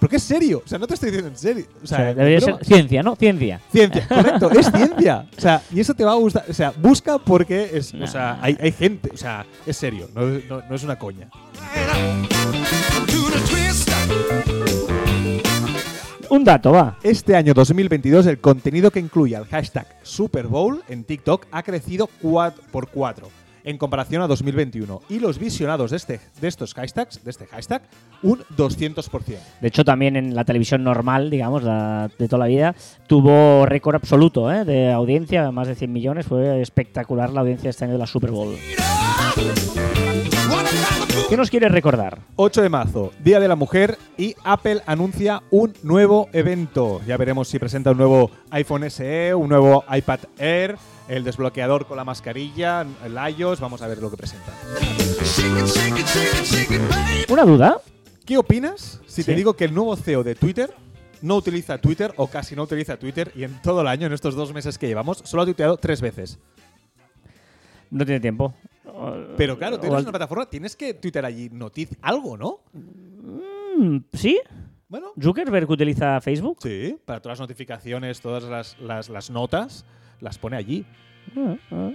[0.00, 0.62] Porque es serio.
[0.64, 1.66] O sea, no te estoy diciendo en serio.
[1.80, 3.16] O O sea, debería ser ciencia, ¿no?
[3.16, 3.60] Ciencia.
[3.72, 5.26] Ciencia, correcto, es ciencia.
[5.36, 6.44] O sea, y eso te va a gustar.
[6.48, 7.94] O sea, busca porque es.
[7.94, 9.10] O sea, hay, hay gente.
[9.12, 11.28] O sea, es serio, no, no- no es una coña.
[16.28, 16.98] Un dato, va.
[17.02, 22.08] Este año 2022, el contenido que incluye el hashtag Super Bowl en TikTok ha crecido
[22.20, 23.28] por 4
[23.66, 25.02] en comparación a 2021.
[25.10, 27.82] Y los visionados de, este, de estos hashtags, de este hashtag,
[28.22, 29.36] un 200%.
[29.60, 32.74] De hecho, también en la televisión normal, digamos, la- de toda la vida,
[33.06, 34.64] tuvo récord absoluto ¿eh?
[34.64, 36.26] de audiencia, más de 100 millones.
[36.26, 38.54] Fue espectacular la audiencia este año de la Super Bowl.
[41.28, 42.20] ¿Qué nos quieres recordar?
[42.36, 47.00] 8 de marzo, Día de la Mujer, y Apple anuncia un nuevo evento.
[47.06, 50.76] Ya veremos si presenta un nuevo iPhone SE, un nuevo iPad Air,
[51.08, 53.60] el desbloqueador con la mascarilla, el iOS.
[53.60, 54.52] Vamos a ver lo que presenta.
[57.28, 57.80] ¿Una duda?
[58.24, 60.74] ¿Qué opinas si te digo que el nuevo CEO de Twitter
[61.22, 64.34] no utiliza Twitter o casi no utiliza Twitter y en todo el año, en estos
[64.34, 66.38] dos meses que llevamos, solo ha tuiteado tres veces?
[67.90, 68.54] No tiene tiempo.
[69.36, 72.60] Pero claro, al- una plataforma, tienes que tuitear allí noticia, algo, ¿no?
[72.72, 74.40] Mm, ¿Sí?
[74.88, 76.58] Bueno, ¿Zuckerberg utiliza Facebook?
[76.62, 79.84] sí, para todas las notificaciones, todas las, las- las notas,
[80.20, 80.84] las pone allí.
[81.36, 81.90] Ah, ah.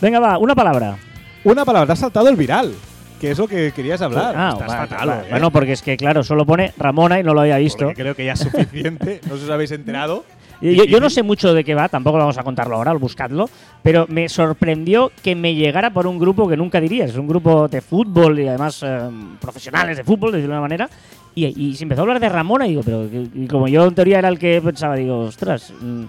[0.00, 0.96] Venga, va, una palabra.
[1.44, 2.74] Una palabra, te has saltado el viral,
[3.20, 4.34] que es lo que querías hablar.
[4.36, 5.22] Ah, Estás vale, fatal, vale.
[5.22, 5.30] ¿eh?
[5.30, 7.84] Bueno, porque es que, claro, solo pone Ramona y no lo había visto.
[7.86, 9.20] Porque creo que ya es suficiente.
[9.28, 10.24] no os habéis enterado.
[10.62, 13.48] Yo, yo no sé mucho de qué va, tampoco lo vamos a contarlo ahora, buscadlo,
[13.82, 17.66] pero me sorprendió que me llegara por un grupo que nunca dirías, es un grupo
[17.68, 19.00] de fútbol y además eh,
[19.40, 20.88] profesionales de fútbol, de decirlo de una manera,
[21.34, 23.94] y, y se empezó a hablar de Ramona y digo, pero y como yo en
[23.94, 26.04] teoría era el que pensaba, digo, ostras, mm,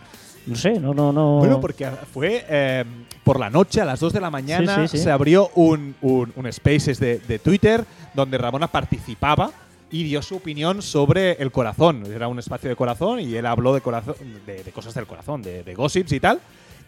[0.45, 1.37] no sé, no, no, no.
[1.37, 2.83] Bueno, porque fue eh,
[3.23, 5.03] por la noche, a las 2 de la mañana, Sí, sí, sí.
[5.05, 9.49] se abrió un, un, un Spaces de, de Twitter donde Ramona participaba
[9.93, 12.03] y dio su opinión sobre el corazón.
[12.11, 15.43] Era un espacio de corazón y él habló de, corazón, de, de cosas del corazón,
[15.43, 16.39] de, de gossips y tal.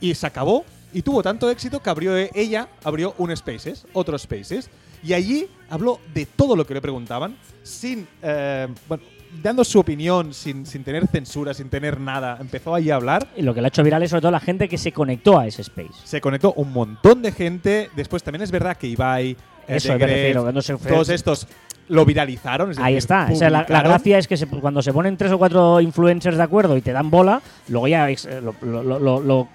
[0.02, 4.72] Y se acabó y tuvo tanto éxito que abrió ella abrió un Spaces, otro Spaces.
[5.04, 9.04] Y allí habló de todo lo que le preguntaban, sin, eh, bueno,
[9.44, 12.40] dando su opinión, sin, sin tener censura, sin tener nada.
[12.42, 14.40] Empezó allí a hablar Y lo que le ha hecho viral es sobre todo la
[14.40, 15.94] gente que se conectó a ese space.
[16.06, 17.92] se conectó un montón de gente.
[17.96, 19.38] Después también es verdad que Ibai, eh,
[19.68, 21.48] Eso The me Gref, refiero, cuando se todos estos
[21.90, 22.72] lo viralizaron.
[22.72, 23.50] es Ahí decir, está.
[23.50, 26.82] La, gracia es que se- cuando se ponen tres o cuatro influencers de acuerdo y
[26.82, 29.48] te dan bola, luego ya es, eh, lo, lo- lo-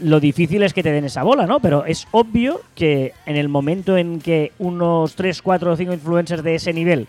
[0.00, 1.60] lo- difícil es que te den esa bola, ¿no?
[1.60, 6.42] Pero es obvio que en el momento en que unos tres, cuatro o cinco influencers
[6.42, 7.06] de ese nivel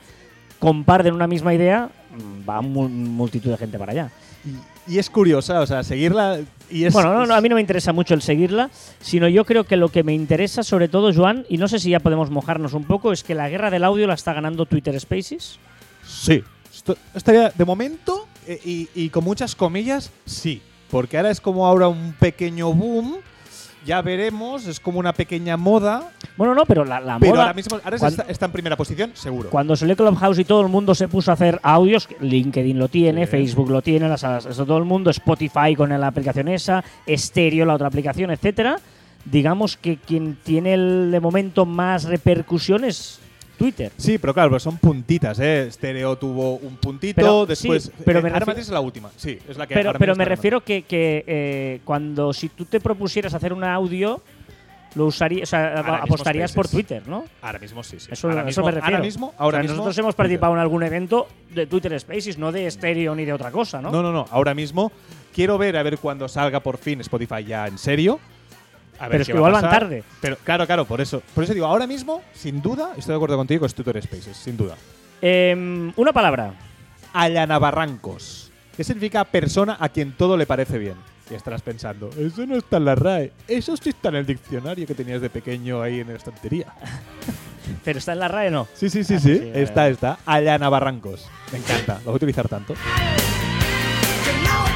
[0.59, 4.09] comparten una misma idea, mm, va mu- multitud de gente para allá.
[4.45, 4.49] Y,
[4.87, 6.39] y es curiosa, o sea, seguirla.
[6.69, 8.69] Y es, Bueno, no, no, a mí no me interesa mucho el seguirla,
[8.99, 11.89] sino yo creo que lo que me interesa sobre todo, Joan, y no sé si
[11.91, 14.99] ya podemos mojarnos un poco, es que la guerra del audio la está ganando Twitter
[14.99, 15.59] Spaces.
[16.07, 16.43] Sí.
[16.73, 20.61] Esto- estaría, de momento, eh, y, y con muchas comillas, sí.
[20.91, 23.17] Porque ahora es como ahora un pequeño boom.
[23.85, 26.09] Ya veremos, es como una pequeña moda.
[26.37, 27.43] Bueno, no, pero la, la Pero moda.
[27.43, 29.49] ahora mismo ahora cuando- está, está en primera posición, seguro.
[29.51, 33.25] Cuando salió Clubhouse y todo el mundo se puso a hacer audios, LinkedIn lo tiene,
[33.25, 33.31] Sí.
[33.31, 37.75] Facebook lo tiene, las, eso todo el mundo, Spotify con la aplicación esa, Stereo, la
[37.75, 38.77] otra aplicación, etcétera.
[39.23, 43.19] Digamos que quien tiene el, de momento más repercusión es
[43.55, 43.91] Twitter.
[43.97, 45.67] Sí, pero claro, pero son puntitas, ¿eh?
[45.71, 47.83] Stereo tuvo un puntito, Pero, después.
[47.83, 49.73] sí, pero eh, me refiero- es la última, sí, es la que.
[49.73, 54.21] Pero, me refiero que, que, eh, cuando si tú te propusieras hacer un audio,
[54.95, 56.67] lo usarías, o sea, Ahora mismo apostarías por.
[56.69, 57.25] Twitter, ¿no?
[57.41, 58.07] Ahora mismo sí, sí.
[58.11, 58.95] Eso, ahora eso mismo, me refiero.
[58.95, 59.75] Ahora mismo, ahora O sea, mismo.
[59.77, 63.51] nosotros hemos participado en algún evento de Twitter Spaces, no de Stereo ni de otra
[63.51, 63.91] cosa, ¿no?
[63.91, 64.25] No, no, no.
[64.31, 64.91] Ahora mismo
[65.33, 68.19] quiero ver a ver cuando salga por fin Spotify ya en serio.
[68.99, 69.79] A ver Pero es que va igual van pasar.
[69.81, 70.03] tarde.
[70.21, 71.21] Pero claro, claro, por eso.
[71.33, 74.55] Por eso digo, ahora mismo, sin duda, estoy de acuerdo contigo, es Twitter Spaces, sin
[74.57, 74.75] duda.
[75.21, 76.53] Em, una palabra.
[77.13, 78.51] Allana Barrancos.
[78.75, 80.95] ¿Qué significa persona a quien todo le parece bien?
[81.29, 84.85] Y estarás pensando, eso no está en la RAE, eso sí está en el diccionario
[84.85, 86.67] que tenías de pequeño ahí en la estantería.
[87.83, 88.67] Pero está en la RAE, ¿no?
[88.75, 89.37] Sí, sí, sí, Ah, sí.
[89.39, 90.19] sí, está, está.
[90.25, 91.27] Allana Barrancos.
[91.51, 91.95] Me encanta.
[91.99, 92.75] Lo voy a utilizar tanto.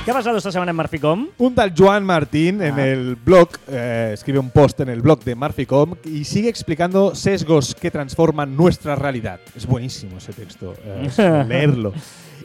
[0.10, 1.28] ¿Qué ha pasado esta semana en Marficom?
[1.38, 2.88] Un tal Joan Martín en Ah.
[2.88, 7.76] el blog, eh, escribe un post en el blog de Marficom y sigue explicando sesgos
[7.76, 9.39] que transforman nuestra realidad.
[9.56, 11.15] Es buenísimo ese texto, eh, es
[11.48, 11.93] leerlo.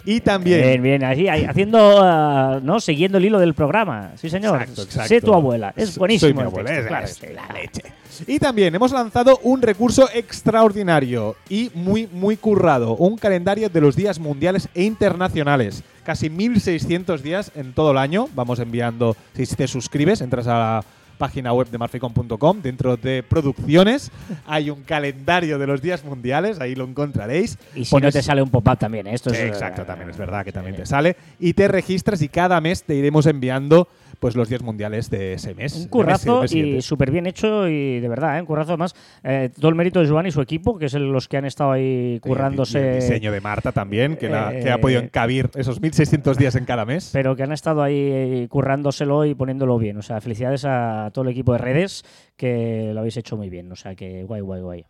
[0.06, 2.78] Y también, Bien, bien, así, haciendo, ah, ¿no?
[2.78, 4.10] Siguiendo el hilo del programa.
[4.16, 4.60] Sí, señor.
[4.60, 5.08] Exacto, exacto.
[5.08, 5.72] Sé tu abuela.
[5.76, 6.34] Es Soy buenísimo.
[6.34, 7.54] mi el abuela, texto, es- claro, es sí, la claro.
[7.54, 7.82] leche.
[8.26, 12.96] Y también hemos lanzado un recurso extraordinario y muy, muy currado.
[12.96, 15.82] Un calendario de los días mundiales e internacionales.
[16.04, 18.28] Casi 1600 días en todo el año.
[18.34, 20.84] Vamos enviando, si te suscribes, entras a la,
[21.18, 22.60] página web de marficon.com.
[22.62, 24.10] Dentro de producciones
[24.46, 27.58] hay un calendario de los días mundiales, ahí lo encontraréis.
[27.74, 29.14] Y si no te sale un pop-up también, ¿eh?
[29.14, 29.44] esto Sí, es.
[29.44, 31.16] exacto, también es verdad que también te sale.
[31.38, 35.54] Y te registras y cada mes te iremos enviando pues los días mundiales de ese
[35.54, 35.74] mes.
[35.74, 38.40] Un mes- currazo mes y súper bien hecho y de verdad, ¿eh?
[38.40, 38.94] un currazo más.
[39.22, 41.44] Eh, todo el mérito de Joan y su equipo, que es el- los que han
[41.44, 42.78] estado ahí currándose.
[42.78, 46.36] Y el diseño de Marta también, que, la- que ha Eh, podido encabir esos 1600
[46.38, 47.10] días en cada mes.
[47.12, 49.96] pero que han estado ahí currándoselo y poniéndolo bien.
[49.98, 52.04] O sea, felicidades a todo el equipo de redes
[52.36, 53.70] que lo habéis hecho muy bien.
[53.72, 54.84] O sea, que guay, guay, guay.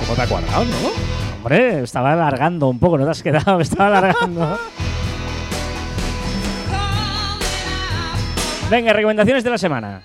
[0.00, 0.72] ¿Cómo te ha cuadrado, no?
[1.38, 3.56] Hombre, estaba alargando un poco, ¿no te has quedado?
[3.56, 4.58] Me estaba alargando.
[8.72, 10.02] Venga, recomendaciones de la semana.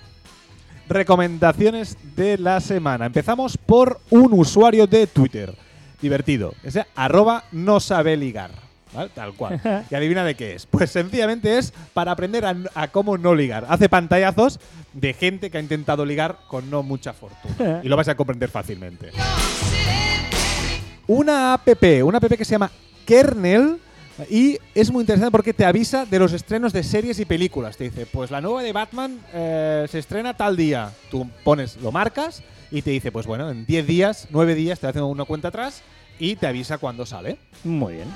[0.90, 3.06] Recomendaciones de la semana.
[3.06, 5.56] Empezamos por un usuario de Twitter.
[6.02, 6.54] Divertido.
[6.66, 8.52] Es de arroba no sabe ligar.
[8.94, 9.10] ¿vale?
[9.16, 9.62] Tal cual.
[9.90, 10.66] Y adivina de qué es.
[10.66, 13.66] Pues sencillamente es para aprender a, a cómo no ligar.
[13.70, 14.60] Hace pantallazos
[14.92, 17.80] de gente que ha intentado ligar con no mucha fortuna.
[17.86, 19.12] Y lo vas a comprender fácilmente.
[21.08, 21.70] Una app,
[22.04, 22.70] una app que se llama
[23.06, 23.80] Kernel.
[24.30, 27.78] Y es muy interesante porque te avisa de los estrenos de series y películas.
[27.78, 30.92] Te dice, pues la nueva de Batman eh, se estrena tal día.
[31.12, 34.88] Tú pones, lo marcas y te dice, pues bueno, en 10 días, 9 días te
[34.88, 35.84] va haciendo una cuenta atrás
[36.20, 37.38] y te avisa cuando sale.
[37.64, 38.08] Muy bien.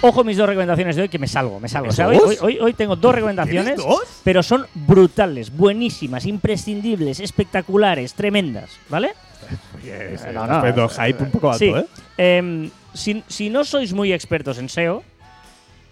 [0.00, 1.88] Ojo mis dos recomendaciones de hoy, que me salgo, me salgo.
[1.88, 3.80] O sea, hoy, hoy- tengo dos recomendaciones,
[4.22, 9.10] pero son brutales, buenísimas, imprescindibles, espectaculares, tremendas, ¿vale?
[10.32, 11.72] No, eh, hype un poco alto, sí.
[11.74, 11.86] ¿eh?
[12.16, 15.02] Em, si, si no sois muy expertos en SEO,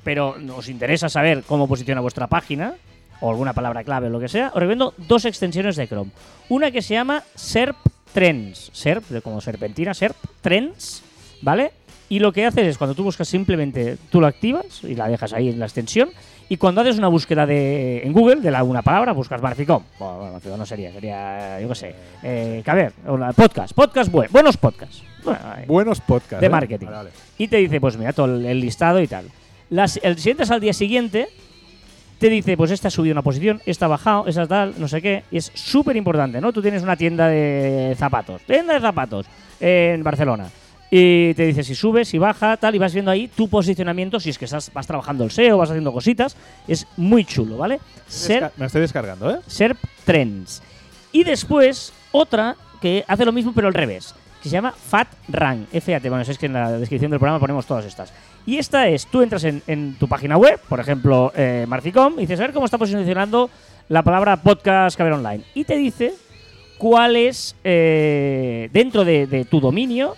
[0.05, 2.75] pero os interesa saber cómo posiciona vuestra página,
[3.21, 6.11] o alguna palabra clave o lo que sea, os recomiendo dos extensiones de Chrome.
[6.49, 7.77] Una que se llama SERP
[8.13, 8.71] Trends.
[8.73, 11.03] SERP, como serpentina, SERP Trends,
[11.43, 11.73] ¿vale?
[12.09, 15.33] Y lo que haces es cuando tú buscas simplemente, tú lo activas y la dejas
[15.33, 16.11] ahí en la extensión.
[16.49, 19.83] Y cuando haces una búsqueda de, en Google de la, una palabra, buscas Marficom.
[19.99, 22.93] Bueno, bueno, Marficom no sería, sería, yo qué sé, eh, que a ver,
[23.35, 25.03] podcast, podcast buen, buenos podcasts.
[25.25, 26.41] Bueno, Buenos podcasts.
[26.41, 26.51] de ¿eh?
[26.51, 26.87] marketing.
[26.87, 27.11] Vale, vale.
[27.37, 29.27] Y te dice, pues mira, todo el, el listado y tal.
[29.71, 31.29] Las, el siguiente es al día siguiente,
[32.21, 35.03] te dice, pues esta ha subido una posición, esta ha bajado, esta tal, no sé
[35.03, 35.25] qué.
[35.33, 36.53] Y es súper importante, ¿no?
[36.53, 39.27] Tú tienes una tienda de zapatos, tienda de zapatos
[39.59, 40.49] en Barcelona.
[40.91, 44.31] Y te dice si sube, si baja, tal, y vas viendo ahí tu posicionamiento, si
[44.31, 46.37] es que estás, vas trabajando el SEO, vas haciendo cositas.
[46.69, 47.81] Es muy chulo, ¿vale?
[48.07, 49.41] Ser, Me estoy descargando, ¿eh?
[49.47, 50.63] SERP Trends.
[51.13, 55.69] Y después otra que hace lo mismo pero al revés, que se llama Fat Rank.
[55.71, 58.13] FAT, bueno, es que en la descripción del programa ponemos todas estas.
[58.45, 62.23] Y esta es, tú entras en, en tu página web, por ejemplo, eh, Marficom, y
[62.23, 63.51] dices, a ver cómo está posicionando
[63.89, 65.43] la palabra podcast Caber Online.
[65.55, 66.15] Y te dice
[66.79, 70.15] cuál es, eh, dentro de, de tu dominio,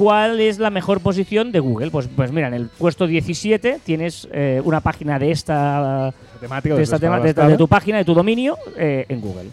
[0.00, 1.90] cuál es la mejor posición de Google.
[1.90, 6.10] Pues, pues mira, en el puesto 17 tienes eh, una página de esta
[6.40, 9.50] Temático de, esta tema- de, de tu página, de tu dominio eh, en Google.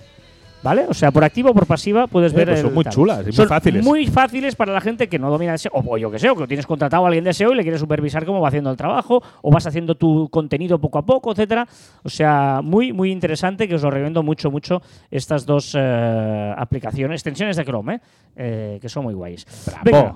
[0.63, 0.86] ¿Vale?
[0.89, 2.47] O sea, por activa o por pasiva puedes Eh, ver.
[2.47, 2.93] pues son el muy tal.
[2.93, 3.86] chulas y muy Son fáciles.
[3.86, 5.71] Muy fáciles para la gente que no domina el SEO.
[5.75, 7.79] O yo que sé, o que tienes contratado a alguien de SEO y le quieres
[7.79, 11.67] supervisar cómo va haciendo el trabajo, o vas haciendo tu contenido poco a poco, etcétera.
[12.03, 14.81] O sea, muy, muy interesante que os lo recomiendo mucho, mucho
[15.12, 17.99] estas dos eh, aplicaciones, extensiones de Chrome, ¿eh?
[18.36, 19.45] Eh, que son muy guays.
[19.67, 19.81] Bravo.
[19.86, 20.15] Venga,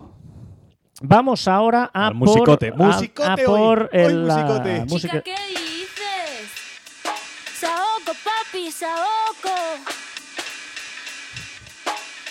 [1.02, 2.68] Vamos ahora a Al por, musicote.
[2.70, 3.44] a- Musicote a hoy.
[3.46, 4.86] por Hoy el, la musicote.
[4.86, 6.52] música- Chica, ¿qué dices?
[7.60, 9.56] Saoco, papi, saoco.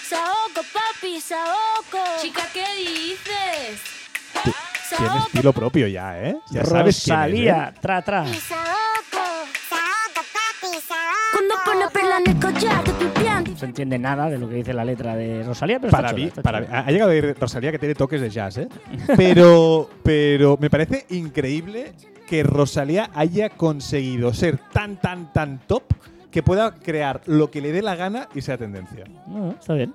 [0.09, 1.98] Saoco, papi, saoco.
[2.22, 3.80] Chica, ¿qué dices?
[4.96, 6.37] Tiene estilo propio ya, ¿eh?
[6.50, 7.26] Ya sabes quién es, ¿eh?
[7.26, 8.24] Rosalía, tra, tra.
[8.26, 9.09] Saoco,
[13.60, 16.22] se entiende nada de lo que dice la letra de Rosalía, pero Para está mí,
[16.22, 16.82] chula, está para chula.
[16.82, 18.68] mí- ha llegado a ir Rosalía que tiene toques de jazz, ¿eh?
[19.16, 21.92] Pero, pero me parece increíble
[22.26, 25.82] que Rosalía haya conseguido ser tan, tan, tan top
[26.30, 29.04] que pueda crear lo que le dé la gana y sea tendencia.
[29.26, 29.92] No, está bien.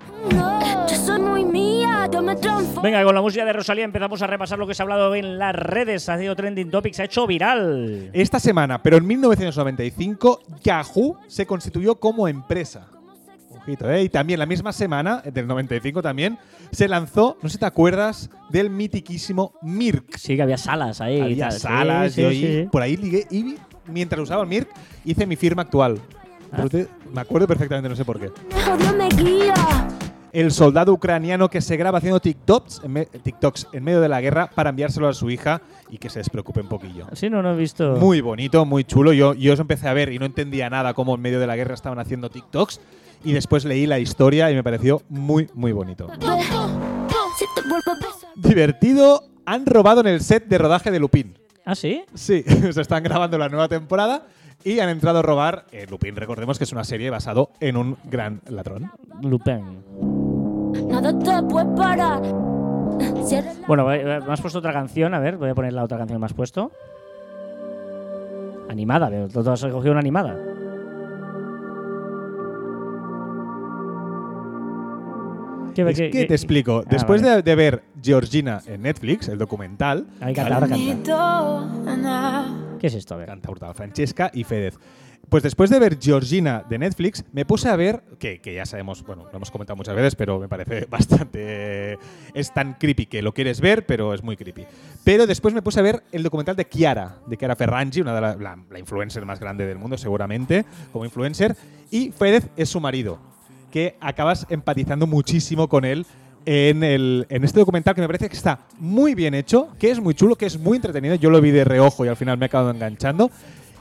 [2.84, 5.38] Venga, con la música de Rosalía empezamos a repasar lo que se ha hablado en
[5.40, 6.08] las redes.
[6.10, 8.10] Ha sido trending topics, se ha hecho viral.
[8.14, 12.88] Esta semana, pero en 1995, Yahoo se constituyó como empresa.
[13.66, 14.04] Ojito, ¿eh?
[14.04, 16.38] Y también la misma semana, del 95 también,
[16.72, 20.18] se lanzó, no sé si te acuerdas, del mitiquísimo Mirk.
[20.18, 21.18] Sí, que había salas ahí.
[21.18, 21.52] y Había tal.
[21.54, 22.70] Sí, salas, sí, yo sí, ahí- sí.
[22.72, 23.56] por ahí ligué y
[23.88, 24.70] mientras usaba el Mirk
[25.04, 25.98] hice mi firma actual.
[26.52, 26.58] Ah.
[26.58, 28.30] Pero te- me acuerdo perfectamente, no sé por qué.
[28.96, 29.54] Me guía.
[30.32, 34.20] El soldado ucraniano que se graba haciendo TikToks en, me- TikToks en medio de la
[34.20, 37.08] guerra para enviárselo a su hija y que se despreocupe un poquillo.
[37.14, 37.96] Sí, no, no he visto.
[37.96, 39.14] Muy bonito, muy chulo.
[39.14, 41.56] Yo, yo os empecé a ver y no entendía nada cómo en medio de la
[41.56, 42.82] guerra estaban haciendo TikToks.
[43.24, 46.08] Y después leí la historia y me pareció muy, muy bonito.
[48.36, 51.38] Divertido, han robado en el set de rodaje de Lupin.
[51.66, 52.04] Ah, sí.
[52.14, 54.24] Sí, se están grabando la nueva temporada
[54.64, 55.66] y han entrado a robar.
[55.72, 58.92] eh, Lupin, recordemos que es una serie basado en un gran ladrón.
[59.22, 59.84] Lupin.
[60.88, 62.22] Nada te puede parar.
[63.26, 65.14] Cierra la- Bueno, me has puesto otra canción.
[65.14, 66.72] A ver, voy a poner la otra canción que me has puesto.
[68.70, 69.26] Animada, veo.
[69.52, 70.38] Has cogido una animada.
[75.76, 76.82] ¿Qué- Es qué- que qué- te explico.
[76.84, 77.36] Ah, Después vale.
[77.38, 80.78] de, de ver Georgina en Netflix, el documental, Ahí canta, ahora canta.
[82.80, 83.14] ¿Qué es esto?
[83.14, 83.28] A ver.
[83.28, 84.78] canta Hurtado, Francesca y Fedez.
[85.28, 89.04] Pues después de ver Georgina de Netflix, me puse a ver, que, que ya sabemos,
[89.04, 91.98] bueno, lo hemos comentado muchas veces, pero me parece bastante...
[92.36, 94.66] Es tan creepy que lo quieres ver, pero es muy creepy.
[95.04, 98.22] Pero después me puse a ver el documental de Chiara, de Chiara Ferraggi, una de
[98.22, 101.56] la, la- la influencer más grande del mundo, seguramente, como influencer,
[101.90, 103.18] y Fedez es su marido,
[103.76, 106.06] que acabas empatizando muchísimo con él
[106.46, 110.00] en, el, en este documental que me parece que está muy bien hecho, que es
[110.00, 111.16] muy chulo, que es muy entretenido.
[111.16, 113.30] Yo lo vi de reojo y al final me he acabado enganchando.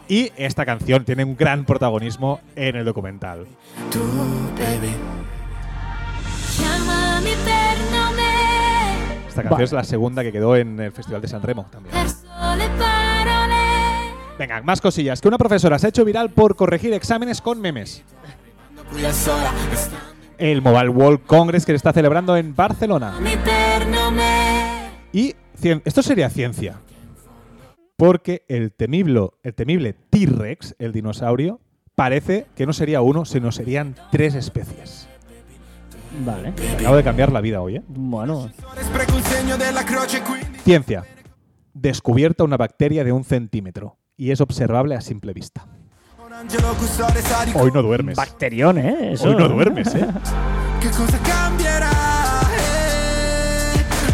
[0.09, 3.47] Y esta canción tiene un gran protagonismo en el documental.
[9.29, 11.95] Esta canción es la segunda que quedó en el Festival de San Remo también.
[14.41, 15.21] Venga, más cosillas.
[15.21, 18.03] Que una profesora se ha hecho viral por corregir exámenes con memes.
[20.39, 23.15] El Mobile World Congress que se está celebrando en Barcelona.
[25.13, 25.35] Y
[25.85, 26.81] esto sería ciencia.
[27.97, 31.61] Porque el temible, el temible T-Rex, el dinosaurio,
[31.95, 35.09] parece que no sería uno, sino serían tres especies.
[36.25, 36.53] Vale.
[36.53, 37.83] Me acabo de cambiar la vida hoy, ¿eh?
[37.89, 38.51] Bueno,
[40.65, 41.05] Ciencia.
[41.73, 45.67] Descubierta una bacteria de un centímetro y es observable a simple vista.
[47.55, 48.17] Hoy no duermes.
[48.17, 49.13] bacterión, ¿eh?
[49.13, 49.29] Eso.
[49.29, 50.07] Hoy no duermes, ¿eh?
[50.97, 51.21] cosa eh?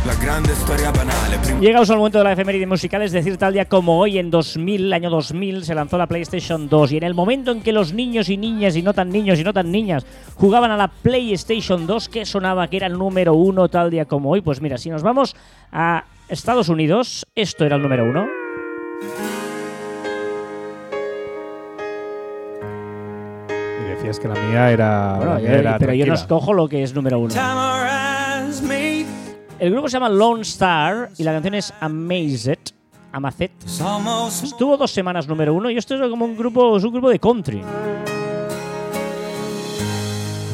[0.06, 3.54] La grande storia banale prima Llegados al momento de la efeméride musical, es decir, tal
[3.54, 6.92] día como hoy, en 2000, año 2000, se lanzó la PlayStation 2.
[6.92, 9.44] Y en el momento en que los niños y niñas, y no tan niños y
[9.44, 10.04] no tan niñas,
[10.34, 14.30] jugaban a la PlayStation 2, ¿qué sonaba que era el número uno tal día como
[14.30, 14.40] hoy?
[14.42, 15.34] Pues mira, si nos vamos
[15.72, 18.26] a Estados Unidos, esto era el número uno.
[24.10, 25.14] Decías que la mía era.
[25.18, 27.32] Bueno, la yo- mía era pero yo no escojo lo que es número uno.
[29.60, 32.58] El grupo se llama Lone Star y la canción es Amazed.
[33.12, 37.08] Almost Estuvo dos semanas número uno y esto es como un grupo, es un grupo
[37.08, 37.62] de country.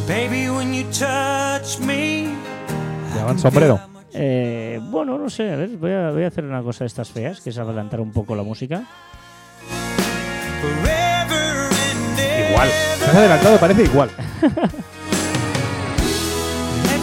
[0.06, 2.26] baby when you touch me.
[3.12, 3.80] Se llaman sombrero.
[4.12, 7.08] Eh, bueno, no sé, a ver, voy a, voy a hacer una cosa de estas
[7.10, 8.82] feas, que es adelantar un poco la música.
[12.50, 12.68] Igual.
[13.06, 14.10] Se has adelantado, parece igual.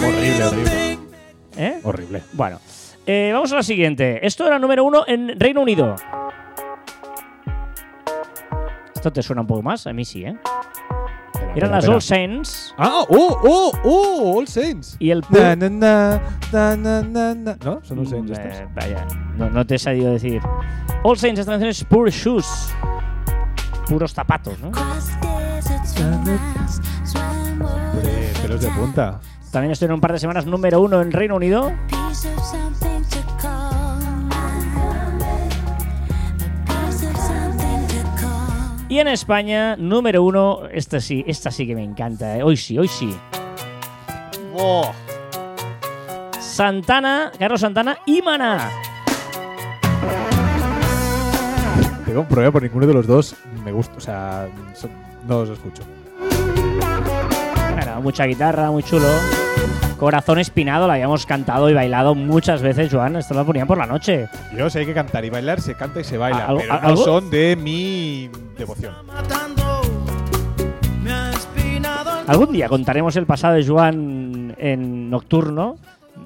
[0.06, 1.00] Horrible, horrible.
[1.56, 1.80] ¿Eh?
[1.84, 2.22] Horrible.
[2.34, 2.60] Bueno,
[3.06, 4.26] eh, vamos a la siguiente.
[4.26, 5.96] Esto era número uno en Reino Unido.
[8.94, 10.36] Esto te suena un poco más, a mí sí, ¿eh?
[11.56, 11.96] Eran las Espera.
[11.96, 13.02] All Saints ¡Ah!
[13.10, 13.38] ¡Oh!
[13.44, 13.72] ¡Oh!
[13.84, 14.40] ¡Oh!
[14.40, 14.96] All Saints.
[15.00, 17.58] y el Na, na, na, na, na, na, na.
[17.64, 17.80] ¿No?
[17.84, 18.60] Son All Saints Mm, estos.
[18.62, 19.06] eh, vaya,
[19.38, 20.42] no, no te he sabido decir.
[21.04, 22.74] All Saints, esta canción es Poor Shoes.
[23.88, 24.72] Puros zapatos, ¿no?
[27.94, 29.20] Hombre, pelos de punta.
[29.52, 31.72] También estoy en un par de semanas número uno en Reino Unido.
[38.90, 42.44] Y en España, número uno, esta sí, esta sí que me encanta, ¿eh?
[42.44, 43.16] hoy sí, hoy sí.
[46.40, 48.70] Santana, Carlos Santana y Maná.
[52.06, 53.36] Tengo un problema por ninguno de los dos.
[53.64, 53.96] Me gusta.
[53.98, 54.92] O sea, son-
[55.28, 55.84] no los escucho.
[57.76, 59.08] Bueno, mucha guitarra, muy chulo.
[59.98, 63.16] Corazón espinado, la habíamos cantado y bailado muchas veces, Joan.
[63.16, 64.28] Esto lo ponían por la noche.
[64.58, 67.04] Yo sé que cantar y bailar se canta y se baila, ¿Algo- pero no algo?
[67.04, 68.94] son de mi devoción.
[72.28, 75.76] Algún día contaremos el pasado de Joan en nocturno.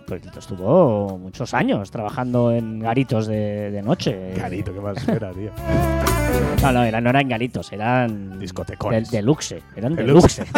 [0.06, 4.34] Pues estuvo muchos años trabajando en garitos de, de noche.
[4.38, 5.52] Carito, qué mal suena, tío.
[6.62, 9.10] No, no, eran, no eran garitos, eran Discotecones.
[9.12, 9.62] de- deluxe.
[9.76, 10.44] Eran Deluxe.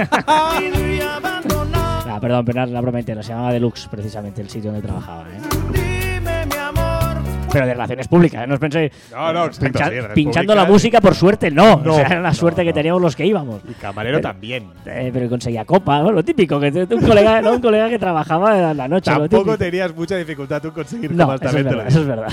[2.11, 5.23] Ah, perdón, pero la broma entera, se llamaba Deluxe precisamente el sitio donde trabajaba.
[5.29, 5.39] ¿eh?
[5.71, 7.23] Dime mi amor.
[7.51, 8.47] Pero de relaciones públicas, ¿eh?
[8.47, 8.91] no os penséis.
[9.11, 11.77] No, no, pincha- sí, pinchando la música por suerte, no.
[11.77, 13.61] No, o sea, era la suerte que teníamos los que íbamos.
[13.69, 14.67] Y camarero también.
[14.85, 16.11] Eh, pero conseguía copa, ¿no?
[16.11, 19.11] lo típico, que un colega, un colega que trabajaba en la noche.
[19.11, 22.27] Tampoco tenías mucha dificultad tú conseguir No, eso verdad, es verdad.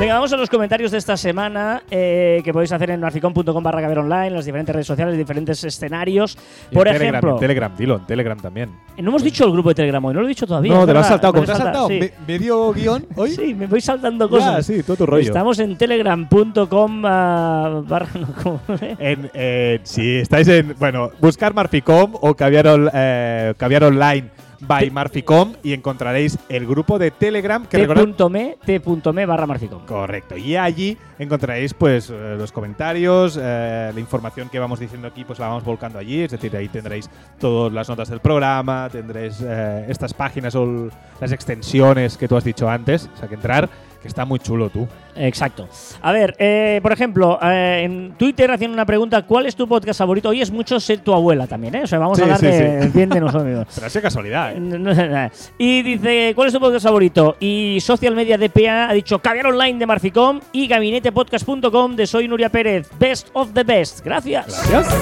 [0.00, 3.80] Venga, vamos a los comentarios de esta semana eh, que podéis hacer en marficom.com barra
[3.80, 6.36] caber online, las diferentes redes sociales, diferentes escenarios.
[6.70, 8.70] Y Por en Telegram, ejemplo, en Telegram, dilo, en Telegram también.
[8.98, 10.74] no hemos dicho el grupo de Telegram hoy, no lo he dicho todavía.
[10.74, 11.32] no, te lo has saltado.
[11.32, 11.88] me ¿Cómo lo te has saltado?
[11.88, 12.00] sí.
[12.00, 13.30] Me- ¿Medio guion hoy?
[13.30, 14.66] Sí, me voy saltando cosas.
[14.66, 15.22] sí, todo tu rollo.
[15.22, 18.08] Estamos en telegram.com ah, barra.
[18.18, 18.60] no, ¿cómo?
[18.98, 24.28] En, eh, si estáis en, bueno, buscar Marficom o Caviar, on- eh, Caviar Online
[24.66, 29.84] by Marficom y encontraréis el grupo de Telegram que T.me, t.me barra marficom.
[29.86, 30.36] Correcto.
[30.36, 35.38] Y allí encontraréis pues eh, los comentarios, eh, la información que vamos diciendo aquí, pues
[35.38, 36.22] la vamos volcando allí.
[36.22, 37.08] Es decir, ahí tendréis
[37.38, 40.88] todas las notas del programa, tendréis eh, estas páginas o
[41.20, 43.08] las extensiones que tú has dicho antes.
[43.14, 43.68] O sea, que entrar,
[44.04, 44.86] que está muy chulo tú.
[45.16, 45.66] Exacto.
[46.02, 49.98] A ver, eh, por ejemplo, eh, en Twitter hacían una pregunta: ¿Cuál es tu podcast
[49.98, 50.28] favorito?
[50.28, 51.84] Hoy es mucho ser tu abuela también, ¿eh?
[51.84, 52.88] O sea, vamos Sí, a hablar sí, de, sí.
[52.92, 53.66] bien de nosotros.
[53.90, 55.30] Pero casualidad, ¿eh?
[55.56, 57.36] Y dice, ¿cuál es tu podcast favorito?
[57.40, 62.50] Y Social Media DPA ha dicho Caviar Online de Marficom y gabinetepodcast.com de Soy Nuria
[62.50, 62.90] Pérez.
[62.98, 64.04] Best of the best.
[64.04, 64.68] Gracias.
[64.68, 64.94] Gracias.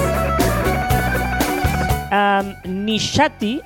[2.65, 3.59] Nishati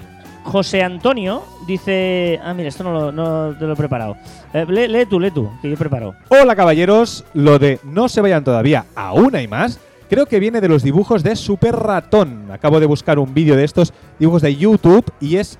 [0.47, 2.39] José Antonio dice...
[2.41, 4.15] Ah, mira, esto no te lo he preparado.
[4.53, 6.15] Eh, lee, lee tú, lee tú, que yo he preparado.
[6.29, 9.77] Hola caballeros, lo de no se vayan todavía, aún hay más.
[10.09, 12.49] Creo que viene de los dibujos de Super Ratón.
[12.49, 15.59] Acabo de buscar un vídeo de estos dibujos de YouTube y es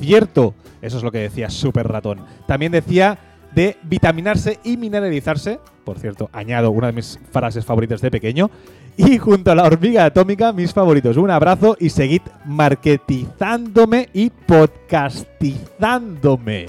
[0.00, 0.52] cierto.
[0.82, 2.20] Eso es lo que decía Super Ratón.
[2.46, 3.18] También decía
[3.56, 5.58] de vitaminarse y mineralizarse.
[5.84, 8.48] Por cierto, añado una de mis frases favoritas de pequeño.
[8.98, 11.18] Y junto a la hormiga atómica, mis favoritos.
[11.18, 16.68] Un abrazo y seguid marketizándome y podcastizándome.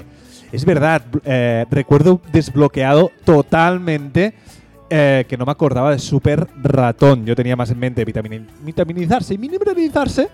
[0.52, 4.34] Es verdad, eh, recuerdo desbloqueado totalmente
[4.90, 7.24] eh, que no me acordaba de Super Ratón.
[7.24, 10.28] Yo tenía más en mente vitamini- vitaminizarse y mineralizarse,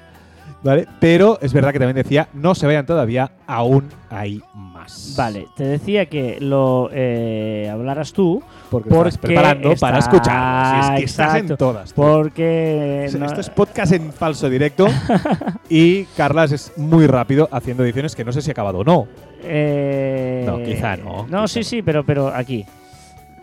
[0.64, 0.88] ¿vale?
[0.98, 4.73] Pero es verdad que también decía, no se vayan todavía, aún hay más.
[5.16, 8.42] Vale, te decía que lo eh, hablaras tú.
[8.70, 10.84] Porque, Porque estás preparando para escuchar.
[10.84, 11.92] Si es que estás en todas.
[11.92, 12.02] tío.
[12.04, 13.08] Porque...
[13.18, 14.86] No- Esto es podcast en falso directo
[15.68, 19.06] y Carlas es muy rápido haciendo ediciones que no sé si ha acabado o no.
[19.42, 21.64] eh, No, quizá no, No, quizá sí, no.
[21.64, 22.64] sí, pero, pero aquí.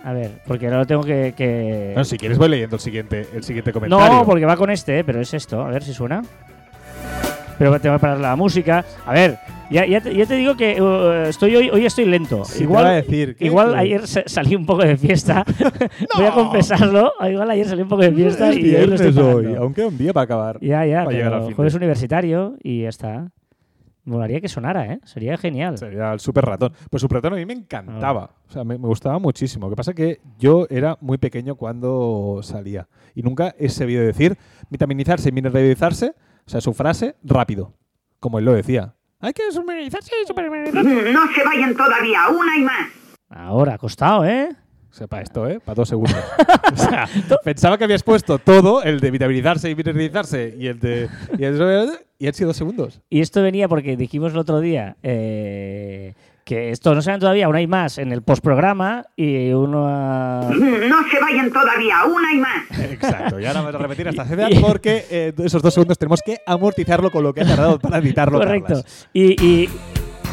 [0.04, 1.34] A ver, porque ahora lo tengo que...
[1.38, 4.12] que- Bueno, si quieres voy leyendo el siguiente, el siguiente comentario.
[4.14, 5.62] No, porque va con este, eh, pero es esto.
[5.62, 6.24] A ver si suena.
[7.60, 8.84] Pero te va a parar la música.
[9.06, 9.38] A ver,
[9.72, 12.44] ya, ya, te, ya te digo que uh, estoy hoy, hoy estoy lento.
[12.46, 15.46] Sí, igual a decir igual ayer sa- salí un poco de fiesta.
[16.18, 17.14] Voy a confesarlo.
[17.28, 19.62] Igual ayer salí un poco de fiesta Es y hoy lo estoy hoy, pagando.
[19.64, 20.60] aunque un día para acabar.
[20.62, 23.32] Ya, ya, para al pero fin jueves universitario y ya está.
[24.04, 25.00] Molaría que sonara, ¿eh?
[25.04, 25.78] Sería genial.
[25.78, 26.74] Sería el super ratón.
[26.90, 28.32] Pues super ratón a mí me encantaba.
[28.34, 28.42] Ah.
[28.50, 29.68] O sea, me, me gustaba muchísimo.
[29.68, 32.88] Lo que pasa es que yo era muy pequeño cuando salía.
[33.14, 34.36] Y nunca he sabido decir
[34.72, 36.16] vitaminizarse y mineralizarse.
[36.48, 37.74] O sea, su frase rápido.
[38.20, 38.96] Como él lo decía.
[39.22, 41.12] Hay que mineralizarse y supermineralizarse.
[41.14, 42.90] No se vayan todavía, una y más.
[43.30, 44.50] Ahora, ha costado, ¿eh?
[44.90, 45.60] Sepa esto, ¿eh?
[45.62, 46.18] Para dos segundos.
[46.74, 47.08] o sea,
[47.46, 51.08] pensaba que habías puesto todo, el de vitaminizarse y mineralizarse y el de.
[51.38, 53.00] Y, el- y han sido dos segundos.
[53.10, 56.14] Y esto venía porque dijimos el otro día eh,
[56.52, 60.98] que esto no saben todavía, aún hay más en el postprograma y uno ha- No
[61.10, 62.80] se vayan todavía, una y más.
[62.92, 63.40] Exacto.
[63.40, 67.10] Y ahora vamos a repetir hasta ceder porque eh, esos dos segundos tenemos que amortizarlo
[67.10, 68.38] con lo que ha tardado para editarlo.
[68.40, 68.68] Correcto.
[68.74, 69.10] Carlas.
[69.14, 69.70] Y, y-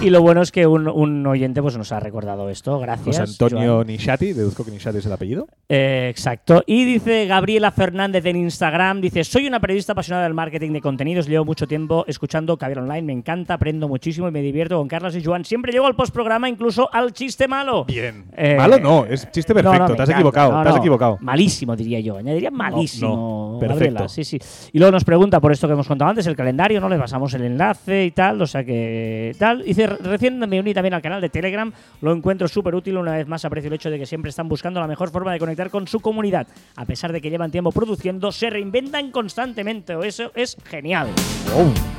[0.01, 2.79] y lo bueno es que un, un oyente pues, nos ha recordado esto.
[2.79, 3.19] Gracias.
[3.19, 3.87] José Antonio Joan.
[3.89, 5.49] Nishati, deduzco que Nishati es el apellido.
[5.69, 6.63] Eh, exacto.
[6.67, 11.27] Y dice Gabriela Fernández en Instagram, dice, soy una periodista apasionada del marketing de contenidos,
[11.27, 15.17] llevo mucho tiempo escuchando Caviar Online, me encanta, aprendo muchísimo y me divierto con Carlos
[15.17, 15.45] y Joan.
[15.45, 17.85] Siempre llego al postprograma, incluso al chiste malo.
[17.85, 18.27] Bien.
[18.37, 19.97] Eh, Malo no, es chiste No, no, perfecto.
[19.97, 20.21] te has encanta.
[20.21, 21.19] equivocado, No, te has equivocado.
[21.21, 22.17] Malísimo, diría yo.
[22.19, 23.09] Añadiría malísimo.
[23.09, 24.09] no, Gabriela, perfecto.
[24.09, 24.39] Sí, sí.
[24.73, 26.89] Y luego nos pregunta por esto que hemos contado antes, el calendario, ¿no?
[26.89, 29.65] Le pasamos el enlace y tal, o sea que tal.
[29.65, 33.27] Dice, recién me uní también al canal de Telegram, lo encuentro súper útil, una vez
[33.27, 35.87] más aprecio el hecho de que siempre están buscando la mejor forma de conectar con
[35.89, 36.47] su comunidad.
[36.77, 41.09] A pesar de que llevan tiempo produciendo, se reinventan constantemente, eso es genial.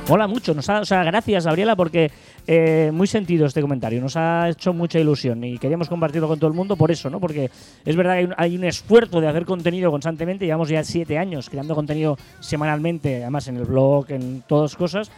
[0.08, 2.10] Mola mucho, nos ha- o sea, gracias Gabriela porque
[2.46, 6.48] eh, muy sentido este comentario, nos ha hecho mucha ilusión y queríamos compartirlo con todo
[6.48, 7.20] el mundo por eso, ¿no?
[7.20, 7.50] Porque
[7.84, 11.16] es verdad que hay un, hay un esfuerzo de hacer contenido constantemente, llevamos ya siete
[11.18, 15.10] años creando contenido semanalmente, además en el blog, en todas cosas,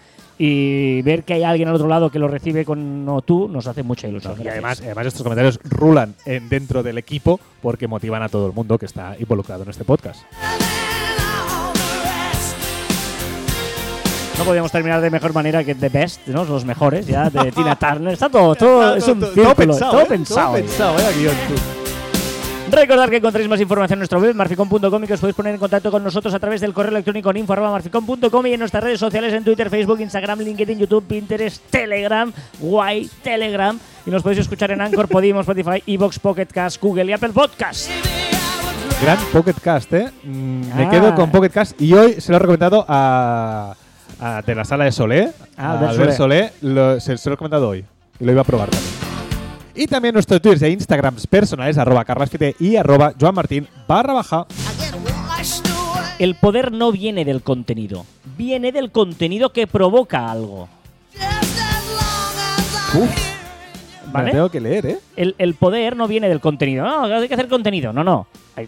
[0.45, 3.68] y ver que hay alguien al otro lado que lo recibe con no tú nos
[3.68, 4.32] hace mucha ilusión.
[4.32, 4.55] Y Gracias.
[4.55, 8.76] además, además estos comentarios rulan en, dentro del equipo porque motivan a todo el mundo
[8.76, 10.24] que está involucrado en este podcast.
[14.36, 16.45] no podíamos terminar de mejor manera que The Best, ¿no?
[16.45, 18.14] Los mejores, ya, de Tina Turner.
[18.14, 20.40] Está todo, todo, es un círculo, todo pensado.
[20.49, 20.62] Todo ahí.
[20.62, 21.55] pensado, eh, guion, tú.
[22.73, 25.61] Recordad que encontréis más información en nuestro web, marficom.com, y que os podéis poner en
[25.61, 29.33] contacto con nosotros a través del correo electrónico en info.marficom.com y en nuestras redes sociales
[29.35, 33.79] en Twitter, Facebook, Instagram, LinkedIn, YouTube, Pinterest, Telegram, Guay, Telegram.
[34.07, 37.91] Y nos podéis escuchar en Anchor, Podimo, Spotify, Evox, Pocket Cast, Google y Apple Podcast.
[39.03, 40.11] Gran Pocket Cast, ¿eh?
[40.25, 40.91] Mm, Me Ah.
[40.91, 43.75] quedo con Pocket Cast y hoy se lo he recomendado a,
[44.18, 45.31] a- de la sala de Solé.
[45.59, 46.53] Ah, a Albert Solé.
[46.62, 47.85] lo- se, se lo he recomendado hoy.
[48.18, 48.91] Y lo iba a probar también.
[49.75, 54.47] Y también nuestros Twitter e Instagrams personales, arroba carlasfite y arroba joanmartin barra baja.
[56.18, 58.05] El poder no viene del contenido,
[58.37, 60.68] viene del contenido que provoca algo.
[62.95, 63.11] Uf,
[64.07, 64.27] me ¿Vale?
[64.27, 64.99] la tengo que leer, ¿eh?
[65.16, 66.85] El, el poder no viene del contenido.
[66.85, 67.93] No, hay que hacer contenido.
[67.95, 68.27] No, no.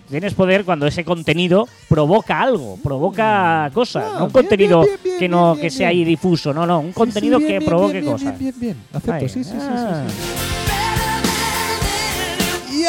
[0.09, 4.05] Tienes poder cuando ese contenido provoca algo, provoca cosas.
[4.07, 6.55] Ah, no un bien, contenido bien, bien, que no que sea ahí difuso.
[6.55, 6.81] No, no.
[6.81, 8.39] Un contenido Sí, que provoque bien, bien, cosas.
[8.39, 8.85] Bien, bien, bien.
[8.95, 10.05] Acepto, sí, sí, sí, sí, Ah.
[10.09, 10.64] sí.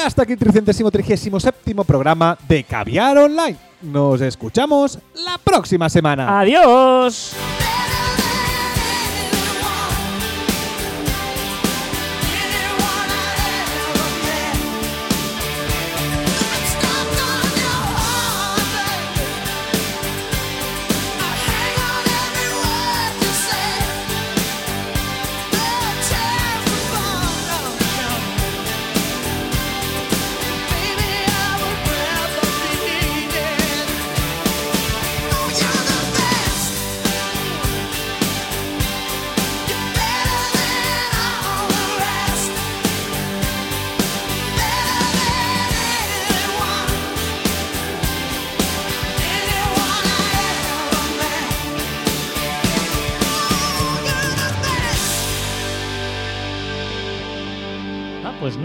[0.04, 3.58] Hasta aquí el 337 programa de Caviar Online.
[3.82, 6.40] Nos escuchamos la próxima semana.
[6.40, 7.34] Adiós.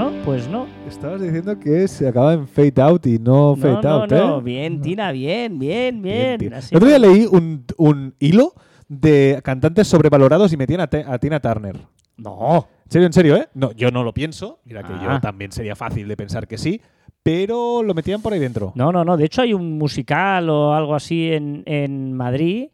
[0.00, 0.66] No, pues no.
[0.88, 4.38] Estabas diciendo que se acaba en fade out y no fade No, no, out, no.
[4.38, 4.42] ¿eh?
[4.42, 6.38] Bien, Tina, bien, bien, bien.
[6.38, 6.54] Bien.
[6.54, 8.54] Así otro día leí un, un hilo
[8.88, 11.76] de cantantes sobrevalorados y metían a, Tina Turner.
[12.16, 12.66] No.
[12.86, 13.48] En serio, en serio, ¿eh?
[13.54, 14.60] No, yo no lo pienso.
[14.64, 15.14] Mira que Ah.
[15.14, 16.80] yo también sería fácil de pensar que sí,
[17.22, 18.72] pero lo metían por ahí dentro.
[18.74, 19.16] No, no, no.
[19.16, 22.68] De hecho, hay un musical o algo así en, en Madrid.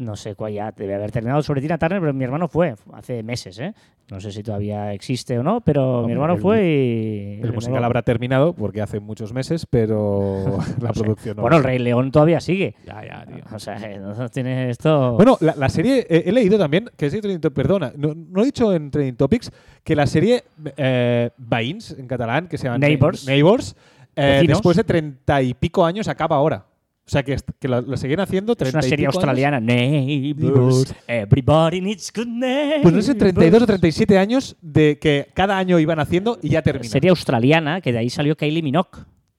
[0.00, 3.22] No sé cuál ya debe haber terminado sobre Tina Turner, pero mi hermano fue hace
[3.22, 3.74] meses, ¿eh?
[4.10, 7.40] No sé si todavía existe o no, pero mi hermano el- fue y.
[7.42, 11.00] El musical habrá terminado porque hace muchos meses, pero la No sé.
[11.02, 11.42] producción no.
[11.42, 11.64] Bueno, el.
[11.64, 12.74] Rey León todavía sigue.
[12.86, 13.44] Ya, ya, tío.
[13.54, 15.12] O sea, no tiene esto.
[15.12, 18.46] Bueno, la, la serie, eh, he leído también, que es de perdona, no, no he
[18.46, 19.52] dicho en Trending Topics,
[19.84, 20.44] que la serie
[20.76, 22.78] eh, Veïns, en catalán, que se llama.
[22.78, 23.76] Neighbours
[24.16, 26.64] eh, después de treinta y pico años acaba ahora.
[27.10, 29.58] O sea, que, que lo, lo siguen haciendo es 30 una serie australiana.
[29.58, 30.94] Neighbors.
[31.08, 32.82] Everybody needs good neighbors.
[32.82, 36.62] Pues no sé, 32 o 37 años de que cada año iban haciendo y ya
[36.62, 36.88] termina.
[36.88, 38.90] Serie australiana, que de ahí salió Kylie Minogue.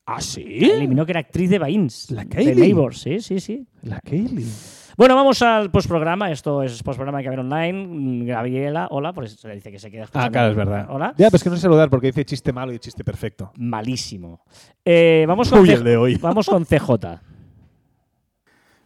[0.06, 0.44] ¿Ah, sí?
[0.44, 2.12] Kylie Minogue era actriz de Veïns.
[2.12, 2.56] La De Kylie.
[2.56, 3.66] Neighbors, sí, sí, sí.
[3.84, 4.46] La Kaylee.
[4.98, 6.30] Bueno, vamos al postprograma.
[6.30, 7.88] Esto es postprograma de Caber Online.
[7.88, 10.88] Mm, Gabriela, hola, pues se le dice que se queda Ah, claro, es verdad.
[10.90, 11.14] Hola.
[11.18, 13.54] Ya, pues que no sé saludar porque dice chiste malo y chiste perfecto.
[13.58, 14.42] Malísimo.
[14.84, 16.16] Eh, vamos, con Uy, el de hoy.
[16.16, 17.22] vamos con CJ.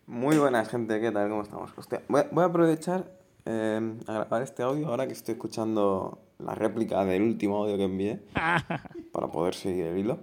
[0.07, 1.29] Muy buenas, gente, ¿qué tal?
[1.29, 1.71] ¿Cómo estamos?
[1.75, 3.11] Hostia, voy, a, voy a aprovechar
[3.45, 7.85] eh, a grabar este audio ahora que estoy escuchando la réplica del último audio que
[7.85, 8.21] envié
[9.11, 10.19] para poder seguir el hilo.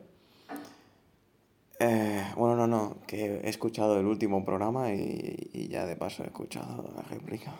[1.80, 6.22] Eh, bueno, no, no, que he escuchado el último programa y, y ya de paso
[6.22, 7.53] he escuchado la réplica.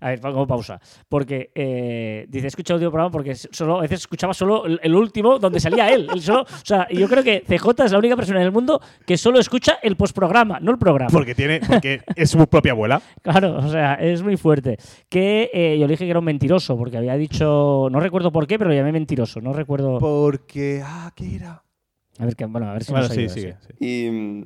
[0.00, 0.80] A ver, pongo pausa.
[1.08, 4.80] Porque eh, dice, he escuchado el último programa porque solo, a veces escuchaba solo el,
[4.82, 6.08] el último donde salía él.
[6.12, 8.80] Él solo, o sea, yo creo que CJ es la única persona en el mundo
[9.06, 11.10] que solo escucha el postprograma, no el programa.
[11.10, 13.00] Porque, tiene, porque es su propia abuela.
[13.22, 14.78] Claro, o sea, es muy fuerte.
[15.08, 18.46] Que eh, yo le dije que era un mentiroso, porque había dicho, no recuerdo por
[18.46, 19.40] qué, pero lo llamé mentiroso.
[19.40, 19.98] No recuerdo.
[19.98, 20.80] Porque.
[20.84, 21.62] Ah, ¿qué era?
[22.18, 23.56] A ver, que, bueno, a ver si Bueno, nos sí, ayuda, sigue.
[23.60, 23.74] sí.
[23.78, 24.06] sí.
[24.06, 24.42] Y, mm,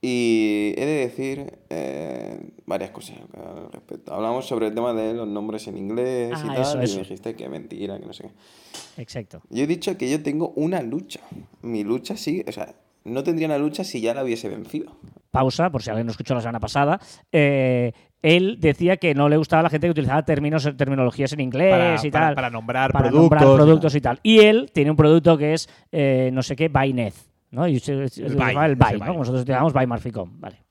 [0.00, 4.12] y he de decir eh, varias cosas al respecto.
[4.14, 7.02] Hablamos sobre el tema de los nombres en inglés y Ah, tal, eso, y me
[7.02, 9.02] dijiste que mentira, que no sé qué.
[9.02, 9.40] Exacto.
[9.50, 11.20] Yo he dicho que yo tengo una lucha.
[11.62, 12.74] Mi lucha sigue, o sea,
[13.04, 14.96] no tendría una lucha si ya la hubiese vencido.
[15.30, 17.00] Pausa, por si alguien no escuchó la semana pasada.
[17.32, 17.92] Eh,
[18.22, 21.70] él decía que no le gustaba a la gente que utilizaba términos, terminologías en inglés
[21.70, 22.34] Para, y para- tal.
[22.34, 23.40] para nombrar para productos.
[23.40, 24.20] nombrar productos y tal.
[24.22, 27.28] Y él tiene un producto que es, eh, no sé qué, Bainez.
[27.50, 27.66] ¿No?
[27.68, 28.98] Y se- se- El se Buy, llama el Buy.
[28.98, 29.14] ¿no?
[29.14, 30.40] Nosotros llamamos Buy Marficom.
[30.40, 30.62] Vale.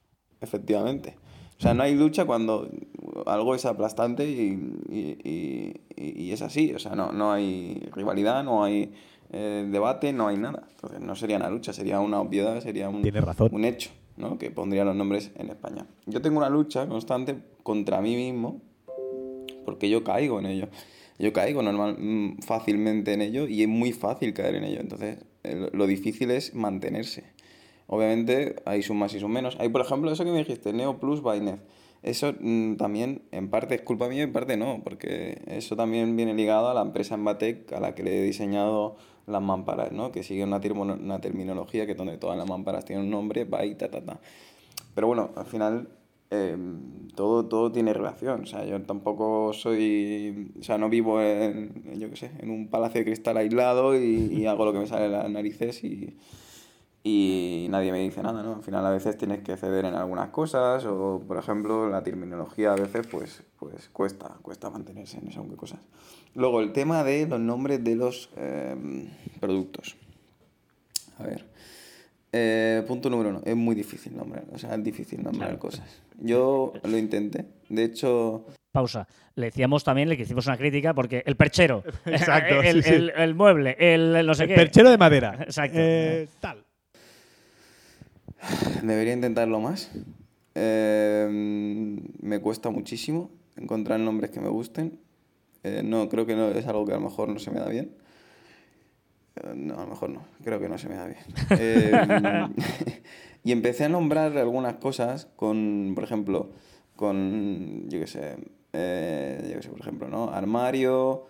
[0.42, 1.16] Efectivamente.
[1.58, 2.70] O sea, no hay lucha cuando
[3.26, 4.60] algo es aplastante y,
[4.90, 6.74] y- y- y- y es así.
[6.74, 8.92] O sea, no, no hay rivalidad, no hay
[9.32, 10.64] eh, debate, no hay nada.
[10.70, 13.50] Entonces, no sería una lucha, sería una obviedad, sería un, razón.
[13.54, 14.38] un hecho, ¿no?
[14.38, 15.88] Que pondría los nombres en español.
[16.06, 18.62] Yo tengo una lucha constante contra mí mismo
[19.66, 20.68] porque yo caigo en ello.
[21.18, 24.82] Yo caigo normal, mm, fácilmente en ello y es muy fácil caer en ello.
[24.82, 25.18] Entonces,
[25.72, 27.24] lo difícil es mantenerse.
[27.88, 29.58] Obviamente hay sus más y sus menos.
[29.60, 31.60] Hay, por ejemplo, eso que me dijiste, Neo Plus Bainez.
[32.04, 36.34] Eso mm, también en parte es culpa mía en parte no, porque eso también viene
[36.34, 40.12] ligado a la empresa Embatec a la que le he diseñado las mámparas, ¿no?
[40.12, 43.76] Que sigue una, una terminología que donde todas las mámparas tienen un nombre, va y
[43.76, 44.20] ta, ta, ta.
[44.94, 45.90] Pero bueno, al final
[46.32, 46.58] eh,
[47.16, 48.44] todo, todo tiene relación.
[48.44, 50.52] O sea, yo tampoco soy.
[50.60, 54.30] O sea, no vivo en, yo qué sé, en un palacio de cristal aislado y,
[54.32, 56.18] y hago lo que me sale de las narices y,
[57.08, 58.56] y nadie me dice nada, ¿no?
[58.56, 62.74] Al final a veces tienes que ceder en algunas cosas o, por ejemplo, la terminología
[62.74, 65.80] a veces pues, pues cuesta, cuesta mantenerse en qué cosas.
[66.34, 68.76] Luego, el tema de los nombres de los eh,
[69.40, 69.96] productos.
[71.20, 71.46] A ver.
[72.38, 73.42] Eh, punto número uno.
[73.46, 74.44] Es muy difícil nombrar.
[74.52, 75.60] O sea, es difícil nombrar Claro.
[75.60, 76.02] cosas.
[76.20, 77.46] Yo lo intenté.
[77.70, 79.08] De hecho, Pausa.
[79.36, 82.96] Le decíamos también, le hicimos una crítica porque el perchero, Exacto, el, sí, sí.
[82.96, 84.56] el- el mueble, el, el no sé qué.
[84.56, 85.38] Perchero de madera.
[85.42, 85.78] Exacto.
[85.80, 86.66] Eh, tal.
[88.84, 89.90] debería intentarlo más.
[90.56, 91.28] Eh,
[92.22, 95.00] me cuesta muchísimo encontrar nombres que me gusten.
[95.64, 97.70] Eh, no, creo que no, es algo que a lo mejor no se me da
[97.70, 97.92] bien.
[99.56, 100.22] No, a lo mejor no.
[100.44, 101.20] Creo que no se me da bien.
[101.60, 102.48] Eh,
[103.44, 106.52] y empecé a nombrar algunas cosas con, por ejemplo,
[106.96, 108.38] con, yo qué sé,
[108.74, 110.30] eh, yo qué sé, por ejemplo, ¿no?
[110.32, 111.26] Armario,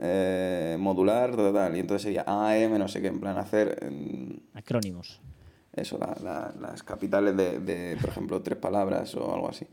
[0.00, 1.76] eh, modular, tal, tal.
[1.76, 3.78] Y entonces sería AM, no sé qué, en plan hacer...
[3.82, 5.20] em, Acrónimos.
[5.72, 9.66] eso, la- la- las capitales de, de, por ejemplo, tres palabras o algo así.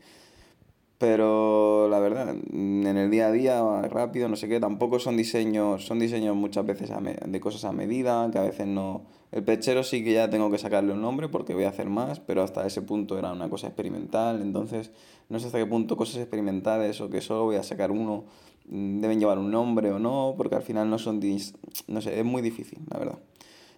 [0.98, 5.86] Pero la verdad, en el día a día, rápido, no sé qué, tampoco son diseños,
[5.86, 9.02] son diseños muchas veces a me- de cosas a medida, que a veces no...
[9.30, 12.18] El pechero sí que ya tengo que sacarle un nombre porque voy a hacer más,
[12.18, 14.90] pero hasta ese punto era una cosa experimental, entonces
[15.28, 18.24] no sé hasta qué punto cosas experimentales o que solo voy a sacar uno
[18.68, 21.20] mm, deben llevar un nombre o no, porque al final no son...
[21.20, 21.54] dis-
[21.86, 23.18] No sé, es muy difícil, la verdad.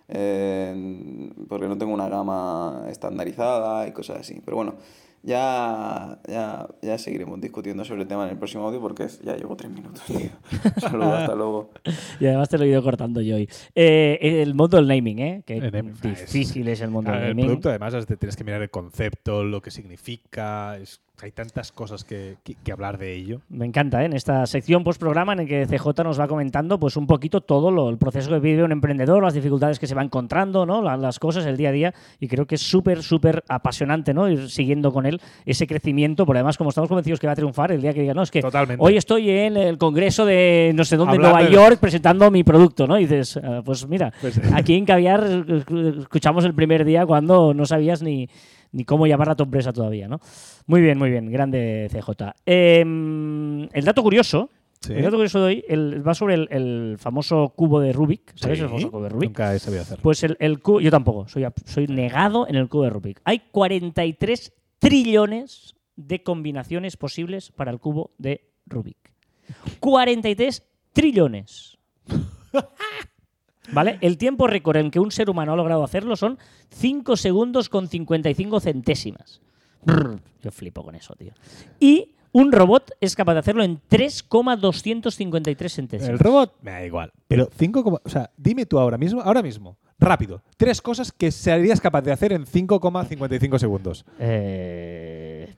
[0.08, 4.40] Eh, porque no tengo una gama estandarizada y cosas así.
[4.44, 4.74] Pero bueno,
[5.22, 9.36] ya, ya, ya seguiremos discutiendo sobre el tema en el próximo audio porque es- ya
[9.36, 10.30] llevo tres minutos, tío.
[10.80, 11.70] Saludos, hasta luego.
[12.18, 13.48] Y además te lo he ido cortando yo hoy.
[13.74, 15.42] Eh, el mundo del naming, ¿eh?
[15.46, 17.46] Que El naming, difícil es el mundo Claro, del el naming.
[17.46, 20.76] producto además es de- tienes que mirar el concepto, lo que significa.
[20.78, 23.40] es- hay tantas cosas que, que- que hablar de ello.
[23.48, 24.06] Me encanta, ¿eh?
[24.06, 27.70] en esta sección post-programa en el que CJ nos va comentando pues un poquito todo
[27.70, 30.82] lo- el proceso que vive un emprendedor, las dificultades que se va encontrando, ¿no?
[30.82, 34.28] La- las cosas, el día a día, y creo que es súper, súper apasionante ¿no?
[34.28, 37.72] ir siguiendo con él ese crecimiento, por además como estamos convencidos que va a triunfar
[37.72, 38.82] el día que diga, no, es que Totalmente.
[38.84, 42.44] hoy estoy en el congreso de no sé dónde, Hablando Nueva de- York, presentando mi
[42.44, 42.98] producto, ¿no?
[42.98, 45.62] Y dices, "Ah, pues mira, Pues- aquí en Caviar eh,
[46.00, 48.28] escuchamos el primer día cuando no sabías ni,
[48.72, 50.20] ni cómo llamar a tu empresa todavía, ¿no?
[50.66, 52.34] Muy bien, muy bien, grande CJ.
[52.46, 54.50] Em, el dato curioso,
[54.80, 54.94] Sí.
[54.94, 58.56] el dato curioso de hoy el- va sobre el, el famoso cubo de Rubik, ¿sabes
[58.58, 59.28] Sí, el famoso cubo de Rubik?
[59.30, 60.02] Nunca he sabido hacerlo.
[60.02, 63.20] Pues el, el cubo, yo tampoco, soy, soy negado en el cubo de Rubik.
[63.24, 68.96] Hay 43 trillones de combinaciones posibles para el cubo de Rubik.
[69.80, 70.62] 43
[70.94, 71.76] trillones.
[73.72, 73.98] ¿Vale?
[74.00, 76.38] El tiempo récord en que un ser humano ha logrado hacerlo son
[76.70, 79.40] 5 segundos con 55 centésimas.
[80.42, 81.32] Yo flipo con eso, tío.
[81.78, 86.10] Y un robot es capaz de hacerlo en 3,253 centésimas.
[86.10, 87.12] El robot me da igual.
[87.28, 91.80] Pero 5, o sea, dime tú ahora mismo, ahora mismo, rápido, tres cosas que serías
[91.80, 94.04] capaz de hacer en 5,55 segundos.
[94.18, 95.54] Eh,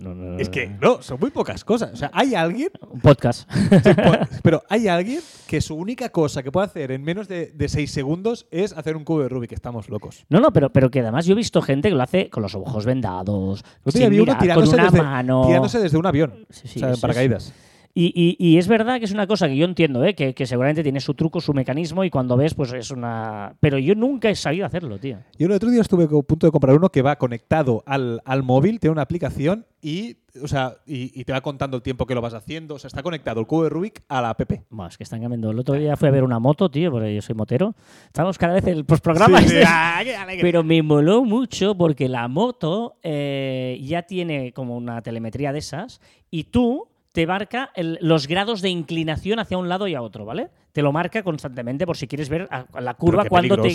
[0.00, 1.00] no, no, no, Es que no.
[1.00, 1.92] son muy pocas cosas.
[1.92, 3.48] O sea, hay alguien, Un podcast.
[4.42, 8.46] pero hay alguien que su única cosa que puede hacer en menos de 6 segundos
[8.50, 9.52] es hacer un cubo de Rubik.
[9.52, 10.26] Estamos locos.
[10.28, 12.54] No, no, pero, pero que además yo he visto gente que lo hace con los
[12.54, 15.44] ojos vendados, sin mirar, con tirándose una desde, mano.
[15.46, 16.46] tirándose desde un avión.
[16.50, 17.52] Sí, sí, o sea, en sí.
[17.96, 20.14] Y, y- y es verdad que es una cosa que yo entiendo, ¿eh?
[20.16, 23.54] que, que seguramente tiene su truco, su mecanismo, y cuando ves, pues es una.
[23.60, 25.18] Pero yo nunca he sabido hacerlo, tío.
[25.38, 28.42] Yo el otro día estuve a punto de comprar uno que va conectado al, al
[28.42, 32.16] móvil, tiene una aplicación y, o sea, y, y te va contando el tiempo que
[32.16, 32.74] lo vas haciendo.
[32.74, 34.40] O sea, está conectado el cubo de Rubik a la app.
[34.70, 35.52] Bueno, es que están cambiando.
[35.52, 37.76] El otro día fui a ver una moto, tío, porque yo soy motero.
[38.06, 39.38] Estamos cada vez en el postprograma.
[39.40, 39.56] Sí, sí.
[39.58, 39.64] este.
[39.68, 40.02] Ah.
[40.40, 46.00] Pero me moló mucho porque la moto eh, ya tiene como una telemetría de esas
[46.30, 50.24] y tú te marca el- los grados de inclinación hacia un lado y a otro,
[50.24, 50.50] ¿vale?
[50.74, 53.72] Te lo marca constantemente por si quieres ver a- a la curva cuando te.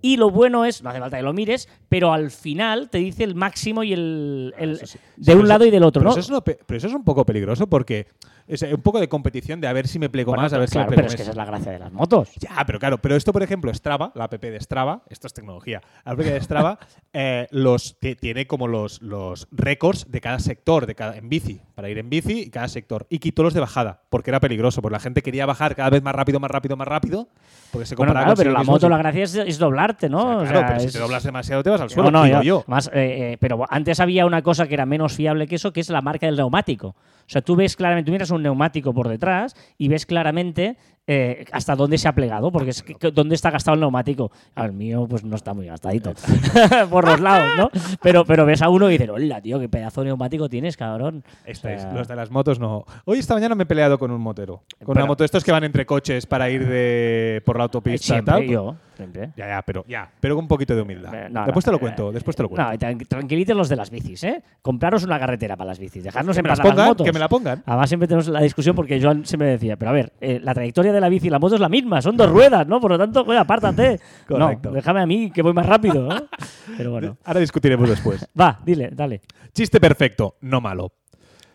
[0.00, 3.24] Y lo bueno es, no hace falta que lo mires, pero al final te dice
[3.24, 4.96] el máximo y el, sí.
[5.16, 6.18] de Sí, un pero lado eso- y del otro, pero ¿no?
[6.20, 8.06] Eso es pero eso es un poco peligroso porque
[8.46, 10.68] es un poco de competición de a ver si me plego Bueno, más, a ver
[10.68, 12.30] claro, si me pero plego es que esa es la gracia de las motos.
[12.38, 15.82] Ya, pero claro, pero esto, por ejemplo, Strava, la app de Strava, esto es tecnología.
[16.04, 16.78] La app de Strava
[17.12, 21.60] eh, los, ti- tiene como los, los récords de cada sector, de cada, en bici,
[21.74, 23.06] para ir en bici y cada sector.
[23.10, 26.02] Y quitó los de bajada, porque era peligroso, porque la gente quería bajar cada vez
[26.04, 27.28] más rápido, más rápido, más rápido,
[27.70, 30.18] porque se Bueno, claro, con pero la moto la gracia es, es doblarte, ¿no?
[30.18, 32.20] O sea, O claro, sea, pero si te doblas demasiado te vas al suelo, No,
[32.20, 32.64] no, digo yo.
[32.66, 32.92] Más, eh,
[33.32, 36.00] eh, pero antes había una cosa que era menos fiable que eso, que es la
[36.00, 36.88] marca del neumático.
[36.88, 40.76] O sea, tú ves claramente, tú miras un neumático por detrás y ves claramente
[41.06, 44.30] eh, hasta dónde se ha plegado, porque es que, dónde está gastado el neumático.
[44.54, 46.14] Al mío, pues no está muy gastadito.
[46.90, 47.70] por los lados, ¿no?
[48.02, 51.24] Pero, pero ves a uno y dices, hola, tío, qué pedazo de neumático tienes, cabrón.
[51.44, 52.84] Estáis, O sea, los de las motos no.
[53.04, 54.62] Hoy esta mañana me he peleado con un motero.
[54.84, 57.64] Con Pero- una moto de estos que van entre coches para ir de por la
[57.64, 58.44] eh, autopista siempre, tal.
[58.46, 59.30] yo, siempre.
[59.36, 61.14] Ya, ya, pero ya, pero con un poquito de humildad.
[61.14, 62.72] Eh, no, después no, te lo eh, cuento, después te lo cuento.
[62.72, 64.42] No, tranquiliten los de las bicis, ¿eh?
[64.62, 67.04] Compraros una carretera para las bicis, dejarnos en las paz las motos.
[67.04, 67.62] que me la pongan.
[67.66, 70.92] Además, siempre tenemos la discusión porque Joan siempre decía, pero a ver, eh, la trayectoria
[70.96, 72.80] de la bici y la moto es la misma, son dos ruedas, ¿no?
[72.80, 74.00] Por lo tanto, joder, apártate.
[74.28, 74.70] Correcto.
[74.70, 76.16] No, déjame a mí, que voy más rápido, ¿no?
[76.76, 77.16] Pero bueno.
[77.24, 78.26] Ahora discutiremos después.
[78.40, 79.20] Va, dile, dale.
[79.52, 80.92] Chiste perfecto, no malo.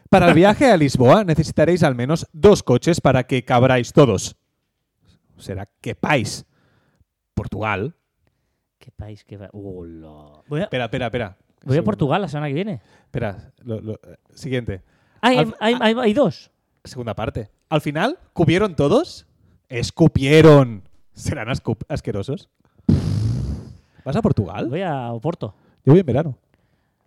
[0.10, 4.36] Para el viaje a Lisboa necesitaréis al menos dos coches para que cabráis todos.
[5.38, 6.46] Será quepáis.
[7.34, 7.96] Portugal.
[8.78, 9.24] ¿Qué país?
[9.24, 9.50] ¿Qué país?
[9.54, 10.42] Hola.
[10.48, 11.38] Voy a, Espera, espera, espera.
[11.64, 11.84] voy a.
[11.84, 12.82] Portugal la semana que viene.
[13.06, 14.00] Espera, lo- lo-
[14.34, 14.82] siguiente.
[15.22, 16.52] Al- hay, hay- hay dos.
[16.84, 17.50] Segunda parte.
[17.70, 19.28] Al final, ¿cubieron todos?
[19.72, 20.84] Escupieron.
[21.14, 21.48] ¿Serán
[21.88, 22.50] asquerosos?
[24.04, 24.68] ¿Vas a Portugal?
[24.68, 25.56] Voy a Oporto.
[25.86, 26.38] Yo voy en verano.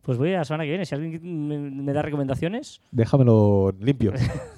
[0.01, 0.87] Pues voy a la semana que viene.
[0.87, 4.15] Si alguien me, me da recomendaciones, Déjamelo limpio.